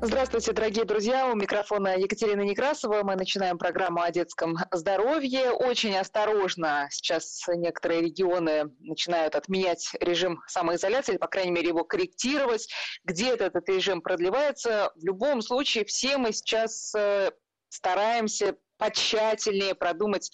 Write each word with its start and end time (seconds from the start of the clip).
Здравствуйте, 0.00 0.52
дорогие 0.52 0.84
друзья. 0.84 1.28
У 1.28 1.34
микрофона 1.34 1.96
Екатерина 1.96 2.42
Некрасова. 2.42 3.02
Мы 3.02 3.16
начинаем 3.16 3.58
программу 3.58 4.00
о 4.00 4.12
детском 4.12 4.56
здоровье. 4.70 5.50
Очень 5.50 5.96
осторожно 5.96 6.86
сейчас 6.92 7.44
некоторые 7.48 8.02
регионы 8.02 8.70
начинают 8.78 9.34
отменять 9.34 9.90
режим 9.98 10.40
самоизоляции, 10.46 11.12
или, 11.12 11.18
по 11.18 11.26
крайней 11.26 11.50
мере, 11.50 11.70
его 11.70 11.82
корректировать. 11.82 12.68
Где-то 13.02 13.46
этот 13.46 13.68
режим 13.68 14.00
продлевается. 14.00 14.92
В 14.94 15.04
любом 15.04 15.42
случае, 15.42 15.84
все 15.84 16.16
мы 16.16 16.30
сейчас 16.32 16.94
э, 16.94 17.32
стараемся 17.68 18.54
потщательнее 18.76 19.74
продумать 19.74 20.30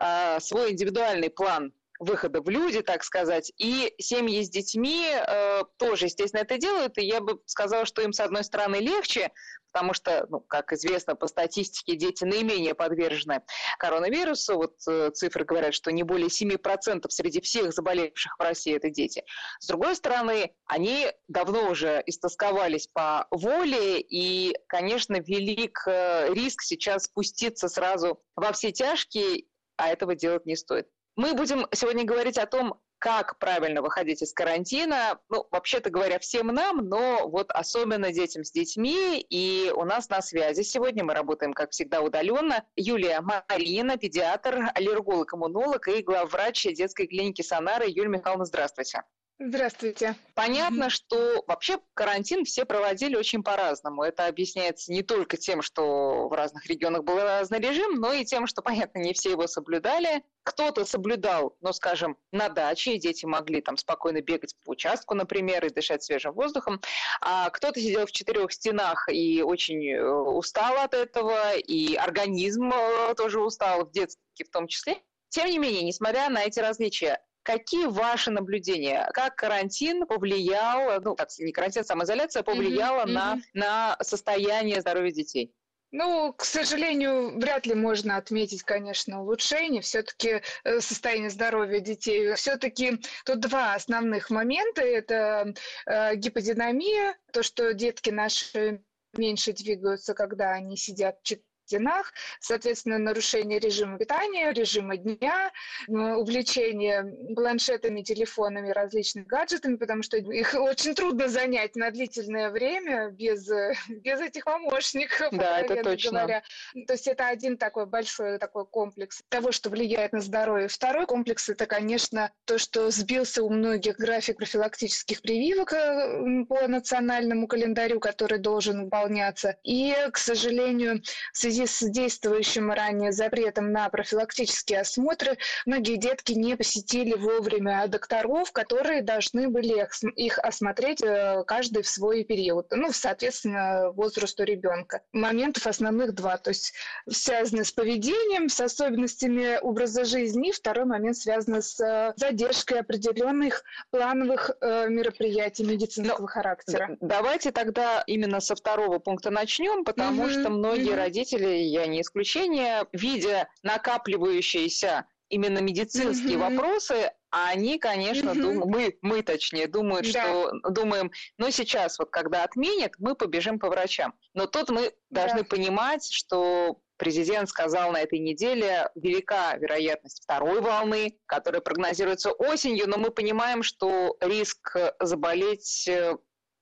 э, 0.00 0.38
свой 0.38 0.70
индивидуальный 0.70 1.28
план 1.28 1.72
выхода 1.98 2.40
в 2.40 2.48
люди, 2.48 2.80
так 2.82 3.02
сказать. 3.04 3.52
И 3.58 3.94
семьи 3.98 4.42
с 4.42 4.50
детьми 4.50 5.06
э, 5.10 5.62
тоже, 5.78 6.06
естественно, 6.06 6.42
это 6.42 6.58
делают. 6.58 6.98
И 6.98 7.04
я 7.04 7.20
бы 7.20 7.40
сказала, 7.46 7.86
что 7.86 8.02
им, 8.02 8.12
с 8.12 8.20
одной 8.20 8.44
стороны, 8.44 8.76
легче, 8.76 9.30
потому 9.72 9.94
что, 9.94 10.26
ну, 10.28 10.40
как 10.40 10.72
известно, 10.72 11.14
по 11.14 11.26
статистике 11.26 11.96
дети 11.96 12.24
наименее 12.24 12.74
подвержены 12.74 13.42
коронавирусу. 13.78 14.56
Вот 14.56 14.74
э, 14.88 15.10
цифры 15.12 15.44
говорят, 15.44 15.74
что 15.74 15.90
не 15.92 16.02
более 16.02 16.28
7% 16.28 17.04
среди 17.08 17.40
всех 17.40 17.72
заболевших 17.72 18.36
в 18.38 18.42
России 18.42 18.76
это 18.76 18.90
дети. 18.90 19.24
С 19.60 19.66
другой 19.66 19.96
стороны, 19.96 20.52
они 20.66 21.08
давно 21.28 21.70
уже 21.70 22.02
истосковались 22.06 22.88
по 22.88 23.26
воле, 23.30 24.00
и, 24.00 24.54
конечно, 24.68 25.16
велик 25.20 25.82
э, 25.86 26.32
риск 26.32 26.62
сейчас 26.62 27.04
спуститься 27.04 27.68
сразу 27.68 28.22
во 28.36 28.52
все 28.52 28.72
тяжкие, 28.72 29.44
а 29.76 29.88
этого 29.88 30.14
делать 30.14 30.46
не 30.46 30.56
стоит. 30.56 30.88
Мы 31.18 31.34
будем 31.34 31.66
сегодня 31.72 32.04
говорить 32.04 32.38
о 32.38 32.46
том, 32.46 32.80
как 33.00 33.40
правильно 33.40 33.82
выходить 33.82 34.22
из 34.22 34.32
карантина. 34.32 35.18
Ну, 35.28 35.48
вообще-то 35.50 35.90
говоря, 35.90 36.20
всем 36.20 36.46
нам, 36.46 36.88
но 36.88 37.28
вот 37.28 37.50
особенно 37.50 38.12
детям 38.12 38.44
с 38.44 38.52
детьми. 38.52 39.26
И 39.28 39.72
у 39.74 39.82
нас 39.82 40.08
на 40.10 40.22
связи 40.22 40.62
сегодня, 40.62 41.02
мы 41.02 41.14
работаем, 41.14 41.54
как 41.54 41.72
всегда, 41.72 42.02
удаленно, 42.02 42.64
Юлия 42.76 43.20
Марина, 43.20 43.96
педиатр, 43.96 44.70
аллерголог-иммунолог 44.76 45.88
и 45.88 46.04
главврач 46.04 46.62
детской 46.72 47.08
клиники 47.08 47.42
Сонара. 47.42 47.84
Юлия 47.84 48.10
Михайловна, 48.10 48.44
здравствуйте. 48.44 49.02
Здравствуйте. 49.40 50.16
Понятно, 50.34 50.84
mm-hmm. 50.84 50.90
что 50.90 51.44
вообще 51.46 51.78
карантин 51.94 52.44
все 52.44 52.64
проводили 52.64 53.14
очень 53.14 53.44
по-разному. 53.44 54.02
Это 54.02 54.26
объясняется 54.26 54.90
не 54.90 55.02
только 55.02 55.36
тем, 55.36 55.62
что 55.62 56.28
в 56.28 56.32
разных 56.32 56.66
регионах 56.66 57.04
был 57.04 57.18
разный 57.18 57.60
режим, 57.60 58.00
но 58.00 58.12
и 58.12 58.24
тем, 58.24 58.48
что, 58.48 58.62
понятно, 58.62 58.98
не 58.98 59.12
все 59.12 59.30
его 59.30 59.46
соблюдали. 59.46 60.24
Кто-то 60.42 60.84
соблюдал, 60.84 61.56
ну, 61.60 61.72
скажем, 61.72 62.16
на 62.32 62.48
даче, 62.48 62.94
и 62.94 62.98
дети 62.98 63.26
могли 63.26 63.60
там 63.60 63.76
спокойно 63.76 64.22
бегать 64.22 64.56
по 64.64 64.72
участку, 64.72 65.14
например, 65.14 65.64
и 65.64 65.70
дышать 65.70 66.02
свежим 66.02 66.32
воздухом. 66.32 66.80
А 67.20 67.48
кто-то 67.50 67.78
сидел 67.78 68.06
в 68.06 68.12
четырех 68.12 68.52
стенах 68.52 69.08
и 69.08 69.42
очень 69.42 69.88
э, 69.88 70.04
устал 70.04 70.78
от 70.78 70.94
этого, 70.94 71.56
и 71.56 71.94
организм 71.94 72.72
э, 72.72 73.14
тоже 73.14 73.40
устал 73.40 73.84
в 73.84 73.92
детстве 73.92 74.20
в 74.44 74.50
том 74.50 74.66
числе. 74.66 74.96
Тем 75.28 75.46
не 75.48 75.58
менее, 75.58 75.82
несмотря 75.82 76.28
на 76.30 76.42
эти 76.42 76.58
различия, 76.58 77.20
Какие 77.48 77.86
ваши 77.86 78.30
наблюдения? 78.30 79.08
Как 79.14 79.34
карантин 79.34 80.06
повлиял, 80.06 81.00
ну, 81.00 81.14
так, 81.14 81.30
не 81.38 81.50
карантин, 81.50 81.80
а 81.80 81.84
самоизоляция 81.86 82.42
повлияла 82.42 83.06
mm-hmm. 83.06 83.12
на, 83.12 83.38
на 83.54 83.96
состояние 84.02 84.82
здоровья 84.82 85.12
детей? 85.12 85.54
Ну, 85.90 86.34
к 86.34 86.44
сожалению, 86.44 87.38
вряд 87.38 87.64
ли 87.64 87.72
можно 87.72 88.18
отметить, 88.18 88.64
конечно, 88.64 89.22
улучшение. 89.22 89.80
Все-таки 89.80 90.42
э, 90.64 90.80
состояние 90.80 91.30
здоровья 91.30 91.80
детей. 91.80 92.34
Все-таки 92.34 93.00
тут 93.24 93.40
два 93.40 93.72
основных 93.72 94.28
момента. 94.28 94.82
Это 94.82 95.54
э, 95.86 96.16
гиподинамия, 96.16 97.16
то, 97.32 97.42
что 97.42 97.72
детки 97.72 98.10
наши 98.10 98.82
меньше 99.14 99.54
двигаются, 99.54 100.12
когда 100.12 100.50
они 100.50 100.76
сидят 100.76 101.22
стенах, 101.68 102.12
соответственно, 102.40 102.98
нарушение 102.98 103.58
режима 103.58 103.98
питания, 103.98 104.52
режима 104.52 104.96
дня, 104.96 105.52
увлечение 105.86 107.04
планшетами, 107.34 108.02
телефонами, 108.02 108.70
различными 108.70 109.24
гаджетами, 109.24 109.76
потому 109.76 110.02
что 110.02 110.16
их 110.16 110.54
очень 110.54 110.94
трудно 110.94 111.28
занять 111.28 111.76
на 111.76 111.90
длительное 111.90 112.50
время 112.50 113.10
без, 113.10 113.46
без 113.88 114.20
этих 114.20 114.44
помощников. 114.44 115.28
Да, 115.32 115.60
это 115.60 115.82
точно. 115.82 116.20
Говоря. 116.20 116.42
То 116.86 116.94
есть 116.94 117.06
это 117.06 117.28
один 117.28 117.58
такой 117.58 117.86
большой 117.86 118.38
такой 118.38 118.64
комплекс 118.64 119.22
того, 119.28 119.52
что 119.52 119.68
влияет 119.68 120.12
на 120.12 120.20
здоровье. 120.20 120.68
Второй 120.68 121.06
комплекс– 121.06 121.48
это, 121.50 121.66
конечно, 121.66 122.30
то, 122.46 122.56
что 122.56 122.90
сбился 122.90 123.42
у 123.42 123.50
многих 123.50 123.96
график 123.96 124.36
профилактических 124.38 125.20
прививок 125.20 125.72
э, 125.74 126.44
по 126.48 126.66
национальному 126.66 127.46
календарю, 127.46 128.00
который 128.00 128.38
должен 128.38 128.84
выполняться. 128.84 129.56
И, 129.62 129.94
к 130.12 130.16
сожалению, 130.16 131.02
в 131.32 131.38
связи 131.38 131.57
связи 131.58 131.66
с 131.66 131.90
действующим 131.90 132.70
ранее 132.70 133.12
запретом 133.12 133.72
на 133.72 133.88
профилактические 133.88 134.80
осмотры 134.80 135.38
многие 135.66 135.96
детки 135.96 136.32
не 136.32 136.56
посетили 136.56 137.14
вовремя 137.14 137.86
докторов, 137.88 138.52
которые 138.52 139.02
должны 139.02 139.48
были 139.48 139.86
их 140.16 140.38
осмотреть 140.38 141.02
э, 141.02 141.42
каждый 141.46 141.82
в 141.82 141.88
свой 141.88 142.24
период, 142.24 142.66
ну, 142.70 142.92
соответственно, 142.92 143.90
возрасту 143.92 144.44
ребенка. 144.44 145.02
Моментов 145.12 145.66
основных 145.66 146.14
два, 146.14 146.36
то 146.36 146.50
есть 146.50 146.74
связаны 147.08 147.64
с 147.64 147.72
поведением, 147.72 148.48
с 148.48 148.60
особенностями 148.60 149.58
образа 149.60 150.04
жизни, 150.04 150.50
и 150.50 150.52
второй 150.52 150.84
момент 150.84 151.16
связан 151.16 151.62
с 151.62 151.80
э, 151.80 152.12
задержкой 152.16 152.80
определенных 152.80 153.62
плановых 153.90 154.50
э, 154.60 154.88
мероприятий 154.88 155.64
медицинского 155.64 156.22
Но 156.22 156.26
характера. 156.26 156.96
Давайте 157.00 157.50
тогда 157.50 158.02
именно 158.06 158.40
со 158.40 158.54
второго 158.54 158.98
пункта 158.98 159.30
начнем, 159.30 159.84
потому 159.84 160.24
угу, 160.24 160.30
что 160.30 160.50
многие 160.50 160.90
угу. 160.90 160.96
родители 160.96 161.47
я 161.48 161.86
не 161.86 162.02
исключение, 162.02 162.86
видя 162.92 163.48
накапливающиеся 163.62 165.06
именно 165.28 165.58
медицинские 165.58 166.36
mm-hmm. 166.36 166.56
вопросы, 166.56 167.12
они, 167.30 167.78
конечно, 167.78 168.30
mm-hmm. 168.30 168.40
дум... 168.40 168.70
мы, 168.70 168.98
мы 169.02 169.22
точнее 169.22 169.66
думают, 169.66 170.10
да. 170.12 170.22
что 170.22 170.52
думаем, 170.70 171.10
ну 171.36 171.50
сейчас 171.50 171.98
вот 171.98 172.10
когда 172.10 172.44
отменят, 172.44 172.92
мы 172.98 173.14
побежим 173.14 173.58
по 173.58 173.68
врачам. 173.68 174.14
Но 174.34 174.46
тут 174.46 174.70
мы 174.70 174.92
должны 175.10 175.42
да. 175.42 175.44
понимать, 175.44 176.10
что 176.10 176.80
президент 176.96 177.48
сказал 177.48 177.92
на 177.92 178.00
этой 178.00 178.18
неделе, 178.18 178.90
велика 178.94 179.56
вероятность 179.56 180.22
второй 180.22 180.60
волны, 180.60 181.18
которая 181.26 181.60
прогнозируется 181.60 182.32
осенью, 182.32 182.88
но 182.88 182.98
мы 182.98 183.10
понимаем, 183.10 183.62
что 183.62 184.16
риск 184.20 184.76
заболеть 185.00 185.86
э, 185.88 186.16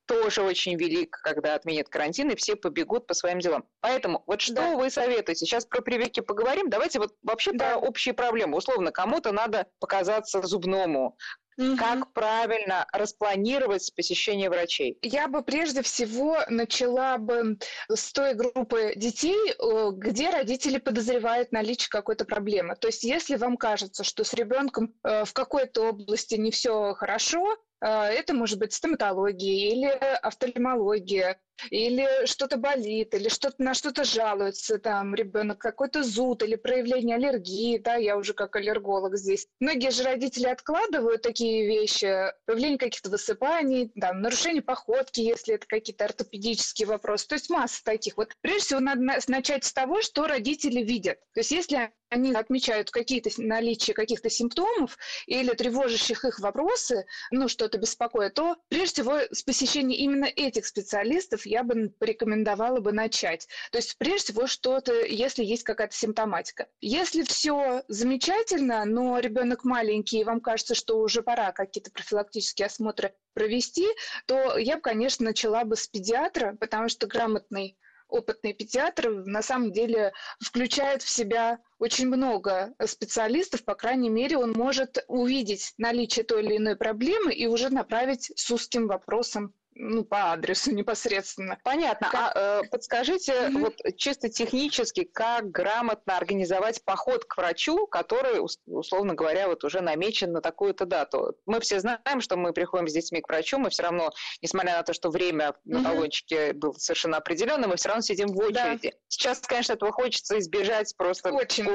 тоже 0.07 0.43
очень 0.43 0.77
велик, 0.77 1.19
когда 1.23 1.55
отменят 1.55 1.89
карантин, 1.89 2.31
и 2.31 2.37
все 2.37 2.57
побегут 2.57 3.07
по 3.07 3.15
своим 3.15 3.41
делам. 3.41 3.65
Поэтому 3.81 4.23
вот 4.27 4.41
что 4.41 4.55
да. 4.55 4.77
вы 4.77 4.91
советуете? 4.91 5.47
Сейчас 5.47 5.67
про 5.67 5.83
прививки 5.83 6.21
поговорим. 6.21 6.71
Давайте 6.71 6.99
вот 6.99 7.15
вообще 7.23 7.53
да. 7.53 7.73
про 7.73 7.79
общие 7.79 8.15
проблемы. 8.15 8.57
Условно, 8.57 8.93
кому-то 8.93 9.33
надо 9.33 9.67
показаться 9.79 10.43
зубному, 10.43 11.17
Угу. 11.59 11.77
Как 11.77 12.13
правильно 12.13 12.87
распланировать 12.93 13.91
посещение 13.95 14.51
врачей? 14.51 14.99
Я 15.03 15.27
бы 15.27 15.43
прежде 15.43 15.83
всего 15.83 16.39
начала 16.49 17.17
бы 17.17 17.59
с 17.89 18.13
той 18.13 18.35
группы 18.35 18.93
детей, 18.95 19.53
э, 19.53 19.91
где 19.93 20.31
родители 20.31 20.79
подозревают 20.79 21.53
наличие 21.53 21.89
какой-то 21.89 22.27
проблемы. 22.27 22.77
То 22.77 22.89
есть, 22.89 23.05
если 23.05 23.37
вам 23.37 23.57
кажется, 23.57 24.05
что 24.05 24.23
с 24.23 24.35
ребенком 24.35 24.95
э, 25.03 25.25
в 25.25 25.33
какой-то 25.33 25.91
области 25.91 26.35
не 26.35 26.51
все 26.51 26.93
хорошо, 26.93 27.57
это 27.81 28.35
может 28.35 28.59
быть 28.59 28.73
стоматология 28.73 29.73
или 29.73 29.87
офтальмология, 29.87 31.41
или 31.71 32.27
что-то 32.27 32.57
болит, 32.57 33.15
или 33.15 33.29
что-то 33.29 33.57
на 33.59 33.75
что-то 33.75 34.05
жалуется, 34.05 34.79
там 34.79 35.15
ребенок 35.15 35.59
какой-то 35.59 36.03
зуд 36.03 36.43
или 36.43 36.57
проявление 36.57 37.17
аллергии, 37.17 37.79
да, 37.79 37.97
я 37.97 38.17
уже 38.17 38.35
как 38.35 38.57
аллерголог 38.57 39.17
здесь. 39.17 39.47
Многие 39.61 39.91
же 39.91 40.03
родители 40.03 40.47
откладывают 40.47 41.23
такие 41.23 41.67
вещи, 41.67 42.33
появление 42.45 42.79
каких-то 42.79 43.11
высыпаний, 43.11 43.91
там, 44.01 44.21
нарушение 44.21 44.63
походки, 44.63 45.21
если 45.21 45.55
это 45.55 45.67
какие-то 45.67 46.05
ортопедические 46.05 46.89
вопросы, 46.89 47.27
то 47.29 47.35
есть 47.35 47.51
масса 47.51 47.83
таких. 47.85 48.17
Вот 48.17 48.31
прежде 48.41 48.67
всего 48.67 48.81
надо 48.81 49.03
начать 49.29 49.65
с 49.65 49.73
того, 49.73 50.03
что 50.03 50.27
родители 50.27 50.83
видят. 50.83 51.19
То 51.33 51.41
есть 51.41 51.51
если 51.51 51.93
они 52.09 52.33
отмечают 52.35 52.91
какие-то 52.91 53.31
наличие 53.39 53.95
каких-то 53.95 54.31
симптомов 54.31 54.97
или 55.27 55.53
тревожащих 55.53 56.25
их 56.25 56.39
вопросы, 56.39 57.05
ну, 57.31 57.49
что-то 57.49 57.79
беспокоит, 57.79 58.35
то 58.35 58.57
прежде 58.69 59.03
всего 59.03 59.19
с 59.31 59.43
посещения 59.43 59.97
именно 59.97 60.27
этих 60.27 60.67
специалистов 60.67 61.46
я 61.47 61.63
бы 61.63 61.91
порекомендовала 61.99 62.81
бы 62.81 62.93
начать. 62.93 63.49
То 63.71 63.79
есть, 63.79 63.97
прежде 63.99 64.33
всего, 64.33 64.47
что-то, 64.47 64.93
если 65.05 65.45
есть 65.45 65.63
какая-то 65.63 65.95
симптоматика. 65.95 66.67
Если 66.81 67.23
все 67.23 67.83
замечательно, 67.89 68.85
но 68.85 69.19
ребенок 69.19 69.65
маленький, 69.65 70.21
и 70.21 70.25
вам 70.25 70.41
кажется, 70.41 70.75
что 70.75 70.99
уже 70.99 71.23
пора 71.23 71.53
какие-то 71.53 71.91
профилактические 71.91 72.67
осмотры 72.67 73.13
провести, 73.35 73.87
то 74.27 74.57
я 74.59 74.77
бы, 74.77 74.83
конечно, 74.83 75.25
начала 75.25 75.65
бы 75.65 75.77
с 75.77 75.87
педиатра, 75.87 76.57
потому 76.59 76.89
что 76.89 77.07
грамотный 77.07 77.77
опытный 78.09 78.53
педиатр 78.53 79.11
на 79.11 79.43
самом 79.43 79.73
деле 79.73 80.13
включает 80.41 81.03
в 81.03 81.09
себя 81.09 81.59
очень 81.79 82.07
много 82.07 82.73
специалистов, 82.85 83.65
по 83.65 83.75
крайней 83.75 84.09
мере, 84.09 84.39
он 84.39 84.53
может 84.53 85.05
увидеть 85.09 85.75
наличие 85.77 86.25
той 86.25 86.45
или 86.45 86.57
иной 86.57 86.77
проблемы 86.77 87.35
и 87.35 87.47
уже 87.47 87.71
направить 87.71 88.33
с 88.35 88.51
узким 88.51 88.87
вопросом 88.87 89.53
ну, 89.79 90.05
по 90.05 90.33
адресу 90.33 90.71
непосредственно. 90.75 91.59
Понятно. 91.63 92.09
Как... 92.11 92.37
А 92.37 92.61
э, 92.63 92.69
подскажите, 92.71 93.33
mm-hmm. 93.33 93.59
вот 93.61 93.97
чисто 93.97 94.29
технически, 94.29 95.05
как 95.05 95.51
грамотно 95.51 96.17
организовать 96.17 96.83
поход 96.85 97.25
к 97.25 97.37
врачу, 97.37 97.87
который, 97.87 98.45
условно 98.67 99.15
говоря, 99.15 99.49
вот 99.49 99.65
уже 99.65 99.81
намечен 99.81 100.33
на 100.33 100.41
такую-то 100.41 100.87
дату? 100.87 101.37
Мы 101.47 101.61
все 101.61 101.81
знаем, 101.81 102.21
что 102.21 102.37
мы 102.37 102.53
приходим 102.53 102.89
с 102.89 102.93
детьми 102.93 103.21
к 103.21 103.29
врачу, 103.29 103.59
мы 103.59 103.71
все 103.71 103.85
равно, 103.85 104.13
несмотря 104.43 104.77
на 104.77 104.83
то, 104.83 104.93
что 104.93 105.11
время 105.11 105.55
на 105.65 105.83
талончике 105.83 106.49
mm-hmm. 106.49 106.55
было 106.55 106.73
совершенно 106.73 107.19
определенное, 107.19 107.69
мы 107.69 107.77
все 107.77 107.89
равно 107.89 108.03
сидим 108.03 108.29
в 108.29 108.39
очереди. 108.39 108.91
Да. 108.91 108.99
Сейчас, 109.09 109.41
конечно, 109.41 109.75
этого 109.75 109.93
хочется 109.93 110.39
избежать 110.39 110.95
просто... 110.97 111.33
Очень. 111.33 111.67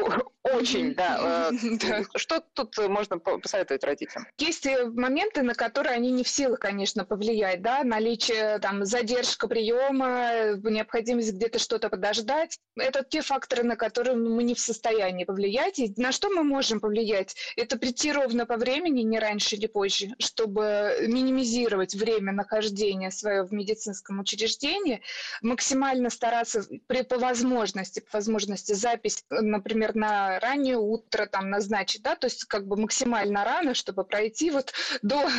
Очень, 0.43 0.95
да. 0.95 1.49
Э, 1.51 2.03
что 2.15 2.43
тут 2.53 2.77
можно 2.87 3.19
посоветовать 3.19 3.83
родителям? 3.83 4.27
Есть 4.37 4.65
э, 4.65 4.85
моменты, 4.85 5.43
на 5.43 5.53
которые 5.53 5.95
они 5.95 6.11
не 6.11 6.23
в 6.23 6.27
силах, 6.27 6.59
конечно, 6.59 7.05
повлиять, 7.05 7.61
да, 7.61 7.83
наличие, 7.91 8.59
там, 8.59 8.85
задержка 8.85 9.47
приема, 9.47 10.55
необходимость 10.63 11.33
где-то 11.33 11.59
что-то 11.59 11.89
подождать. 11.89 12.57
Это 12.77 13.03
те 13.03 13.21
факторы, 13.21 13.63
на 13.63 13.75
которые 13.75 14.15
мы 14.15 14.43
не 14.43 14.55
в 14.55 14.59
состоянии 14.59 15.25
повлиять. 15.25 15.77
И 15.79 15.93
на 15.97 16.11
что 16.11 16.29
мы 16.29 16.43
можем 16.43 16.79
повлиять? 16.79 17.35
Это 17.57 17.77
прийти 17.77 18.11
ровно 18.13 18.45
по 18.45 18.57
времени, 18.57 19.01
не 19.01 19.19
раньше 19.19 19.55
или 19.55 19.67
позже, 19.67 20.07
чтобы 20.19 20.95
минимизировать 21.07 21.93
время 21.93 22.31
нахождения 22.31 23.11
свое 23.11 23.43
в 23.43 23.51
медицинском 23.51 24.19
учреждении, 24.19 25.01
максимально 25.41 26.09
стараться 26.09 26.63
при, 26.87 27.01
по 27.03 27.17
возможности, 27.17 27.99
по 27.99 28.17
возможности 28.17 28.73
запись, 28.73 29.25
например, 29.29 29.95
на 29.95 30.39
раннее 30.39 30.77
утро 30.77 31.25
там 31.25 31.49
назначить, 31.49 32.03
да, 32.03 32.15
то 32.15 32.27
есть 32.27 32.45
как 32.45 32.67
бы 32.67 32.77
максимально 32.77 33.43
рано, 33.43 33.73
чтобы 33.73 34.05
пройти 34.05 34.49
вот 34.49 34.73
до 35.01 35.29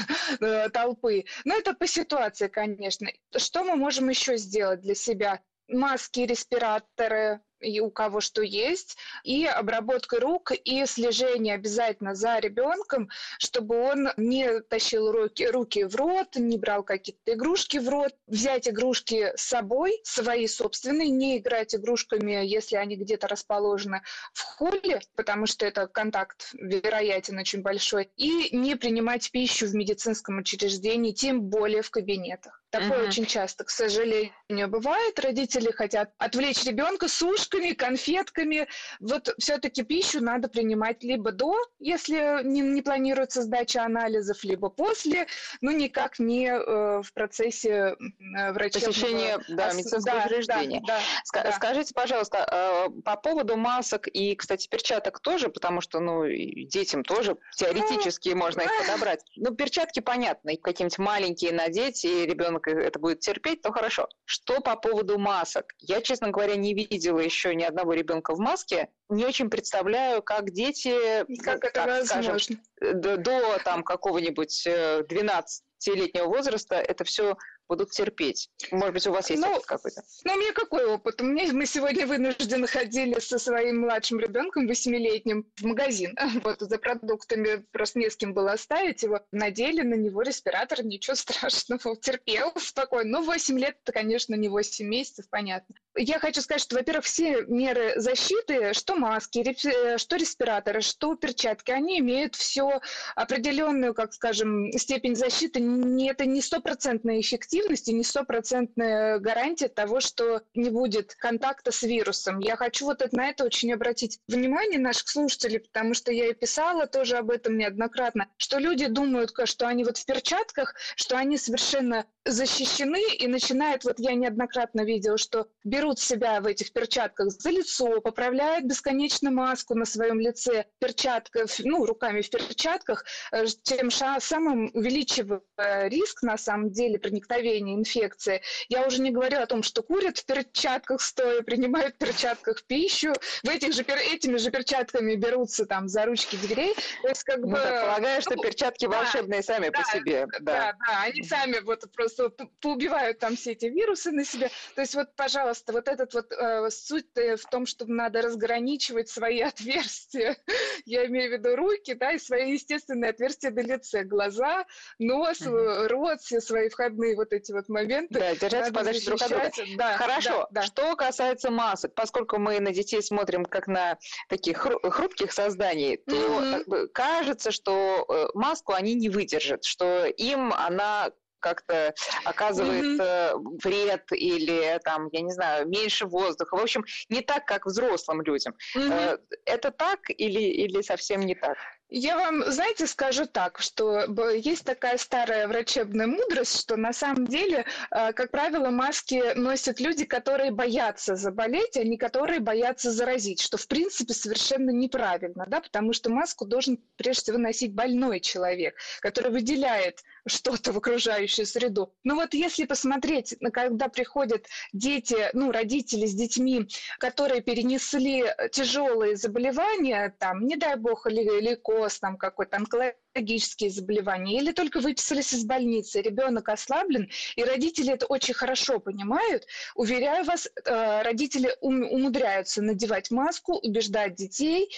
э, 0.40 0.68
толпы. 0.68 1.24
Но 1.44 1.54
это 1.54 1.72
по 1.72 1.86
ситуации 1.86 2.41
конечно. 2.48 3.08
Что 3.36 3.64
мы 3.64 3.76
можем 3.76 4.08
еще 4.08 4.36
сделать 4.36 4.80
для 4.80 4.94
себя? 4.94 5.40
Маски, 5.68 6.20
респираторы, 6.20 7.40
и 7.62 7.80
у 7.80 7.90
кого 7.90 8.20
что 8.20 8.42
есть, 8.42 8.96
и 9.24 9.46
обработка 9.46 10.20
рук, 10.20 10.52
и 10.52 10.84
слежение 10.86 11.54
обязательно 11.54 12.14
за 12.14 12.38
ребенком, 12.38 13.08
чтобы 13.38 13.76
он 13.80 14.08
не 14.16 14.60
тащил 14.60 15.10
руки, 15.10 15.46
руки 15.46 15.84
в 15.84 15.96
рот, 15.96 16.36
не 16.36 16.58
брал 16.58 16.82
какие-то 16.82 17.34
игрушки 17.34 17.78
в 17.78 17.88
рот, 17.88 18.14
взять 18.26 18.68
игрушки 18.68 19.32
с 19.36 19.42
собой, 19.42 20.00
свои 20.04 20.46
собственные, 20.46 21.10
не 21.10 21.38
играть 21.38 21.74
игрушками, 21.74 22.44
если 22.44 22.76
они 22.76 22.96
где-то 22.96 23.28
расположены 23.28 24.02
в 24.32 24.42
холле, 24.42 25.00
потому 25.16 25.46
что 25.46 25.66
это 25.66 25.86
контакт 25.86 26.50
вероятен 26.54 27.38
очень 27.38 27.62
большой, 27.62 28.10
и 28.16 28.54
не 28.56 28.76
принимать 28.76 29.30
пищу 29.30 29.66
в 29.66 29.74
медицинском 29.74 30.38
учреждении, 30.38 31.12
тем 31.12 31.42
более 31.42 31.82
в 31.82 31.90
кабинетах. 31.90 32.61
Такое 32.72 33.02
uh-huh. 33.02 33.08
очень 33.08 33.26
часто, 33.26 33.64
к 33.64 33.70
сожалению, 33.70 34.66
бывает. 34.66 35.20
Родители 35.20 35.70
хотят 35.70 36.10
отвлечь 36.16 36.64
ребенка 36.64 37.06
сушками, 37.06 37.72
конфетками. 37.72 38.66
Вот 38.98 39.28
все-таки 39.38 39.82
пищу 39.82 40.22
надо 40.22 40.48
принимать 40.48 41.04
либо 41.04 41.32
до, 41.32 41.54
если 41.78 42.42
не, 42.42 42.62
не 42.62 42.80
планируется 42.80 43.42
сдача 43.42 43.84
анализов, 43.84 44.42
либо 44.42 44.70
после, 44.70 45.26
но 45.60 45.70
никак 45.70 46.18
не 46.18 46.46
э, 46.48 47.02
в 47.02 47.12
процессе 47.12 47.68
э, 47.68 48.52
врачебного... 48.52 48.92
Посещения 48.92 49.38
да, 49.50 49.72
медицинского 49.74 50.20
да, 50.20 50.24
учреждения. 50.24 50.80
Да, 50.86 50.98
да, 51.34 51.42
да. 51.42 51.52
Скажите, 51.52 51.92
пожалуйста, 51.92 52.88
э, 52.88 53.00
по 53.02 53.16
поводу 53.16 53.58
масок 53.58 54.08
и, 54.08 54.34
кстати, 54.34 54.66
перчаток 54.66 55.20
тоже, 55.20 55.50
потому 55.50 55.82
что, 55.82 56.00
ну, 56.00 56.24
детям 56.26 57.04
тоже 57.04 57.36
теоретически 57.54 58.30
ну, 58.30 58.36
можно 58.36 58.62
их 58.62 58.70
подобрать. 58.80 59.20
Ну, 59.36 59.54
перчатки 59.54 60.00
понятно, 60.00 60.56
какие-нибудь 60.56 60.98
маленькие 60.98 61.52
надеть, 61.52 62.06
и 62.06 62.24
ребенок 62.24 62.61
ребенок 62.66 62.86
это 62.86 62.98
будет 62.98 63.20
терпеть, 63.20 63.62
то 63.62 63.72
хорошо. 63.72 64.08
Что 64.24 64.60
по 64.60 64.76
поводу 64.76 65.18
масок? 65.18 65.74
Я, 65.78 66.00
честно 66.00 66.30
говоря, 66.30 66.56
не 66.56 66.74
видела 66.74 67.18
еще 67.18 67.54
ни 67.54 67.62
одного 67.62 67.92
ребенка 67.94 68.34
в 68.34 68.38
маске. 68.38 68.88
Не 69.08 69.24
очень 69.26 69.50
представляю, 69.50 70.22
как 70.22 70.50
дети, 70.50 71.24
как, 71.42 71.60
как 71.60 71.64
это 71.64 71.86
возможно. 71.86 72.38
Скажем, 72.38 72.60
до, 73.00 73.16
до 73.16 73.58
там 73.64 73.82
какого-нибудь 73.82 74.66
12-летнего 74.66 76.24
э, 76.24 76.26
возраста 76.26 76.76
это 76.76 77.04
все 77.04 77.36
будут 77.72 77.90
терпеть. 77.90 78.50
Может 78.70 78.92
быть, 78.92 79.06
у 79.06 79.12
вас 79.12 79.30
есть 79.30 79.40
ну, 79.40 79.50
опыт 79.50 79.64
какой-то? 79.64 80.02
Ну, 80.24 80.34
у 80.34 80.36
меня 80.36 80.52
какой 80.52 80.84
опыт? 80.84 81.22
У 81.22 81.24
меня 81.24 81.50
мы 81.54 81.64
сегодня 81.64 82.06
вынуждены 82.06 82.66
ходили 82.66 83.18
со 83.18 83.38
своим 83.38 83.80
младшим 83.80 84.20
ребенком, 84.20 84.66
восьмилетним, 84.66 85.46
в 85.56 85.64
магазин. 85.64 86.14
Вот 86.44 86.60
за 86.60 86.78
продуктами 86.78 87.64
просто 87.72 87.98
не 87.98 88.10
с 88.10 88.16
кем 88.16 88.34
было 88.34 88.52
оставить 88.52 89.02
его. 89.02 89.20
Надели 89.32 89.80
на 89.80 89.94
него 89.94 90.20
респиратор, 90.20 90.84
ничего 90.84 91.14
страшного, 91.24 91.96
терпел 91.96 92.52
спокойно. 92.58 93.20
Ну, 93.20 93.24
8 93.24 93.58
лет 93.58 93.78
это, 93.82 93.92
конечно, 93.92 94.34
не 94.34 94.50
8 94.50 94.86
месяцев, 94.86 95.24
понятно. 95.30 95.74
Я 95.94 96.18
хочу 96.18 96.40
сказать, 96.40 96.62
что, 96.62 96.76
во-первых, 96.76 97.04
все 97.04 97.42
меры 97.42 97.92
защиты, 97.96 98.72
что 98.72 98.94
маски, 98.94 99.40
э, 99.40 99.98
что 99.98 100.16
респираторы, 100.16 100.80
что 100.80 101.16
перчатки, 101.16 101.70
они 101.70 101.98
имеют 101.98 102.34
все 102.34 102.80
определенную, 103.14 103.92
как 103.92 104.14
скажем, 104.14 104.72
степень 104.72 105.14
защиты. 105.14 105.60
Это 106.08 106.24
не 106.24 106.40
стопроцентная 106.40 107.20
эффективность 107.20 107.88
и 107.88 107.92
не 107.92 108.04
стопроцентная 108.04 109.18
гарантия 109.18 109.68
того, 109.68 110.00
что 110.00 110.40
не 110.54 110.70
будет 110.70 111.14
контакта 111.16 111.72
с 111.72 111.82
вирусом. 111.82 112.38
Я 112.38 112.56
хочу 112.56 112.86
вот 112.86 113.02
на 113.12 113.28
это 113.28 113.44
очень 113.44 113.72
обратить 113.72 114.18
внимание 114.28 114.78
наших 114.78 115.08
слушателей, 115.08 115.60
потому 115.60 115.92
что 115.92 116.10
я 116.10 116.28
и 116.28 116.32
писала 116.34 116.86
тоже 116.86 117.16
об 117.16 117.30
этом 117.30 117.58
неоднократно, 117.58 118.28
что 118.38 118.58
люди 118.58 118.86
думают, 118.86 119.32
что 119.44 119.66
они 119.66 119.84
вот 119.84 119.98
в 119.98 120.06
перчатках, 120.06 120.74
что 120.96 121.18
они 121.18 121.36
совершенно 121.36 122.06
защищены 122.24 123.02
и 123.18 123.26
начинают, 123.26 123.84
вот 123.84 123.98
я 123.98 124.14
неоднократно 124.14 124.82
видела, 124.84 125.18
что 125.18 125.48
берут 125.64 125.81
себя 126.00 126.40
в 126.40 126.46
этих 126.46 126.72
перчатках 126.72 127.30
за 127.30 127.50
лицо, 127.50 128.00
поправляют 128.00 128.64
бесконечно 128.64 129.30
маску 129.30 129.74
на 129.74 129.84
своем 129.84 130.20
лице, 130.20 130.66
перчатках, 130.78 131.50
ну, 131.60 131.84
руками 131.84 132.22
в 132.22 132.30
перчатках, 132.30 133.04
э, 133.32 133.46
тем 133.62 133.90
самым 133.90 134.70
увеличивая 134.74 135.40
риск, 135.88 136.22
на 136.22 136.38
самом 136.38 136.70
деле, 136.70 136.98
проникновения 136.98 137.74
инфекции. 137.74 138.42
Я 138.68 138.86
уже 138.86 139.02
не 139.02 139.10
говорю 139.10 139.38
о 139.40 139.46
том, 139.46 139.62
что 139.62 139.82
курят 139.82 140.18
в 140.18 140.24
перчатках 140.24 141.00
стоя, 141.00 141.42
принимают 141.42 141.96
в 141.96 141.98
перчатках 141.98 142.64
пищу, 142.64 143.12
в 143.42 143.48
этих 143.48 143.72
же, 143.72 143.82
этими 143.82 144.36
же 144.36 144.50
перчатками 144.50 145.16
берутся 145.16 145.66
там 145.66 145.88
за 145.88 146.04
ручки 146.06 146.36
дверей. 146.36 146.74
То 147.02 147.08
есть, 147.08 147.24
как 147.24 147.38
ну, 147.38 147.48
бы... 147.48 147.56
Так, 147.56 147.82
полагаю, 147.82 148.22
что 148.22 148.36
ну, 148.36 148.42
перчатки 148.42 148.86
да, 148.86 148.98
волшебные 148.98 149.42
сами 149.42 149.68
да, 149.70 149.78
по 149.78 149.84
себе. 149.90 150.26
Да. 150.26 150.38
да, 150.40 150.76
да, 150.86 151.02
они 151.02 151.22
сами 151.24 151.58
вот 151.60 151.90
просто 151.92 152.12
просто 152.12 152.30
поубивают 152.60 153.18
там 153.18 153.36
все 153.36 153.52
эти 153.52 153.66
вирусы 153.66 154.12
на 154.12 154.24
себе. 154.24 154.50
То 154.74 154.82
есть 154.82 154.94
вот, 154.94 155.14
пожалуйста, 155.16 155.71
вот 155.72 155.88
этот 155.88 156.14
вот 156.14 156.32
э, 156.32 156.70
суть 156.70 157.06
в 157.14 157.50
том, 157.50 157.66
что 157.66 157.86
надо 157.86 158.22
разграничивать 158.22 159.08
свои 159.08 159.40
отверстия. 159.50 160.36
Я 160.84 161.06
имею 161.06 161.30
в 161.30 161.32
виду 161.32 161.56
руки, 161.56 161.94
да, 161.94 162.12
и 162.12 162.18
свои 162.18 162.52
естественные 162.52 163.10
отверстия 163.10 163.50
на 163.50 163.60
лице. 163.60 164.04
Глаза, 164.04 164.64
нос, 164.98 165.40
mm-hmm. 165.40 165.88
рот, 165.88 166.20
все 166.20 166.40
свои 166.40 166.68
входные 166.68 167.16
вот 167.16 167.32
эти 167.32 167.52
вот 167.52 167.68
моменты. 167.68 168.18
Да, 168.18 168.34
держаться 168.34 168.72
подальше 168.72 169.06
друг 169.06 169.22
от 169.22 169.28
друга. 169.28 169.50
Да, 169.76 169.96
Хорошо. 169.96 170.48
Да, 170.50 170.60
да. 170.60 170.62
Что 170.62 170.96
касается 170.96 171.50
масок, 171.50 171.94
поскольку 171.94 172.38
мы 172.38 172.60
на 172.60 172.72
детей 172.72 173.02
смотрим 173.02 173.44
как 173.44 173.66
на 173.66 173.98
таких 174.28 174.58
хрупких 174.58 175.32
созданий, 175.32 175.96
то 175.96 176.14
mm-hmm. 176.14 176.88
кажется, 176.88 177.50
что 177.50 178.06
э, 178.08 178.28
маску 178.34 178.72
они 178.72 178.94
не 178.94 179.08
выдержат, 179.08 179.64
что 179.64 180.06
им 180.06 180.52
она 180.52 181.12
как-то 181.42 181.94
оказывает 182.24 183.00
mm-hmm. 183.00 183.58
вред 183.62 184.04
или 184.12 184.80
там, 184.84 185.08
я 185.12 185.20
не 185.20 185.32
знаю, 185.32 185.68
меньше 185.68 186.06
воздуха. 186.06 186.56
В 186.56 186.60
общем, 186.60 186.84
не 187.08 187.20
так, 187.20 187.44
как 187.44 187.66
взрослым 187.66 188.22
людям. 188.22 188.54
Mm-hmm. 188.74 189.20
Это 189.44 189.70
так 189.70 189.98
или, 190.08 190.40
или 190.40 190.80
совсем 190.82 191.20
не 191.20 191.34
так? 191.34 191.58
Я 191.94 192.16
вам, 192.16 192.50
знаете, 192.50 192.86
скажу 192.86 193.26
так, 193.26 193.58
что 193.60 194.06
есть 194.32 194.64
такая 194.64 194.96
старая 194.96 195.46
врачебная 195.46 196.06
мудрость, 196.06 196.58
что 196.58 196.78
на 196.78 196.94
самом 196.94 197.26
деле, 197.26 197.66
э, 197.90 198.14
как 198.14 198.30
правило, 198.30 198.70
маски 198.70 199.34
носят 199.34 199.78
люди, 199.78 200.06
которые 200.06 200.52
боятся 200.52 201.16
заболеть, 201.16 201.76
а 201.76 201.84
не 201.84 201.98
которые 201.98 202.40
боятся 202.40 202.90
заразить, 202.90 203.42
что 203.42 203.58
в 203.58 203.68
принципе 203.68 204.14
совершенно 204.14 204.70
неправильно, 204.70 205.44
да, 205.46 205.60
потому 205.60 205.92
что 205.92 206.08
маску 206.08 206.46
должен 206.46 206.78
прежде 206.96 207.24
всего 207.24 207.36
носить 207.36 207.74
больной 207.74 208.20
человек, 208.20 208.74
который 209.00 209.30
выделяет 209.30 210.00
что-то 210.26 210.72
в 210.72 210.78
окружающую 210.78 211.44
среду. 211.44 211.92
Но 212.04 212.14
вот 212.14 212.32
если 212.32 212.64
посмотреть, 212.64 213.36
когда 213.52 213.88
приходят 213.88 214.46
дети, 214.72 215.28
ну, 215.34 215.52
родители 215.52 216.06
с 216.06 216.14
детьми, 216.14 216.68
которые 216.98 217.42
перенесли 217.42 218.24
тяжелые 218.50 219.16
заболевания, 219.16 220.14
там, 220.18 220.46
не 220.46 220.56
дай 220.56 220.76
бог, 220.76 221.06
или, 221.06 221.20
или 221.20 221.54
склероз, 221.82 221.98
там 221.98 222.16
какой-то 222.16 222.56
онкологические 222.56 223.70
заболевания, 223.70 224.38
или 224.38 224.52
только 224.52 224.80
выписались 224.80 225.32
из 225.32 225.44
больницы, 225.44 226.00
ребенок 226.00 226.48
ослаблен, 226.48 227.08
и 227.36 227.44
родители 227.44 227.92
это 227.92 228.06
очень 228.06 228.34
хорошо 228.34 228.78
понимают. 228.78 229.46
Уверяю 229.74 230.24
вас, 230.24 230.46
э, 230.46 231.02
родители 231.02 231.54
умудряются 231.60 232.62
надевать 232.62 233.10
маску, 233.10 233.54
убеждать 233.54 234.14
детей, 234.14 234.70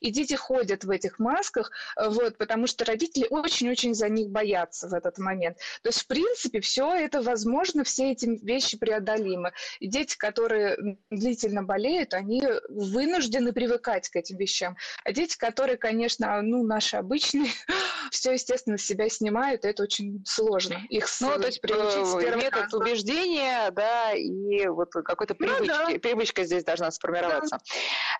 и 0.00 0.10
дети 0.10 0.34
ходят 0.34 0.84
в 0.84 0.90
этих 0.90 1.18
масках, 1.18 1.70
вот, 1.96 2.36
потому 2.38 2.66
что 2.66 2.84
родители 2.84 3.26
очень-очень 3.30 3.94
за 3.94 4.08
них 4.08 4.28
боятся 4.28 4.88
в 4.88 4.94
этот 4.94 5.18
момент. 5.18 5.58
То 5.82 5.88
есть, 5.88 6.02
в 6.02 6.06
принципе, 6.06 6.60
все 6.60 6.94
это 6.94 7.22
возможно, 7.22 7.84
все 7.84 8.12
эти 8.12 8.26
вещи 8.44 8.78
преодолимы. 8.78 9.52
И 9.80 9.88
дети, 9.88 10.16
которые 10.16 10.98
длительно 11.10 11.62
болеют, 11.62 12.14
они 12.14 12.42
вынуждены 12.68 13.52
привыкать 13.52 14.08
к 14.08 14.16
этим 14.16 14.36
вещам. 14.36 14.76
А 15.04 15.12
дети, 15.12 15.36
которые, 15.36 15.76
конечно, 15.76 16.40
ну, 16.42 16.64
наши 16.64 16.96
обычные, 16.96 17.50
все, 18.10 18.32
естественно, 18.32 18.78
с 18.78 18.82
себя 18.82 19.08
снимают, 19.08 19.64
и 19.64 19.68
это 19.68 19.82
очень 19.82 20.22
сложно. 20.26 20.78
Их 20.88 21.06
ну, 21.20 21.38
то 21.38 21.46
есть 21.46 21.60
приучить 21.60 22.36
метод 22.36 22.62
раза. 22.64 22.76
убеждения, 22.76 23.70
да, 23.72 24.12
и 24.12 24.66
вот 24.66 24.92
какой-то 24.92 25.34
привычки, 25.34 25.68
ну, 25.68 25.92
да. 25.92 25.98
привычка 25.98 26.44
здесь 26.44 26.64
должна 26.64 26.90
сформироваться. 26.90 27.56
Да. 27.56 27.64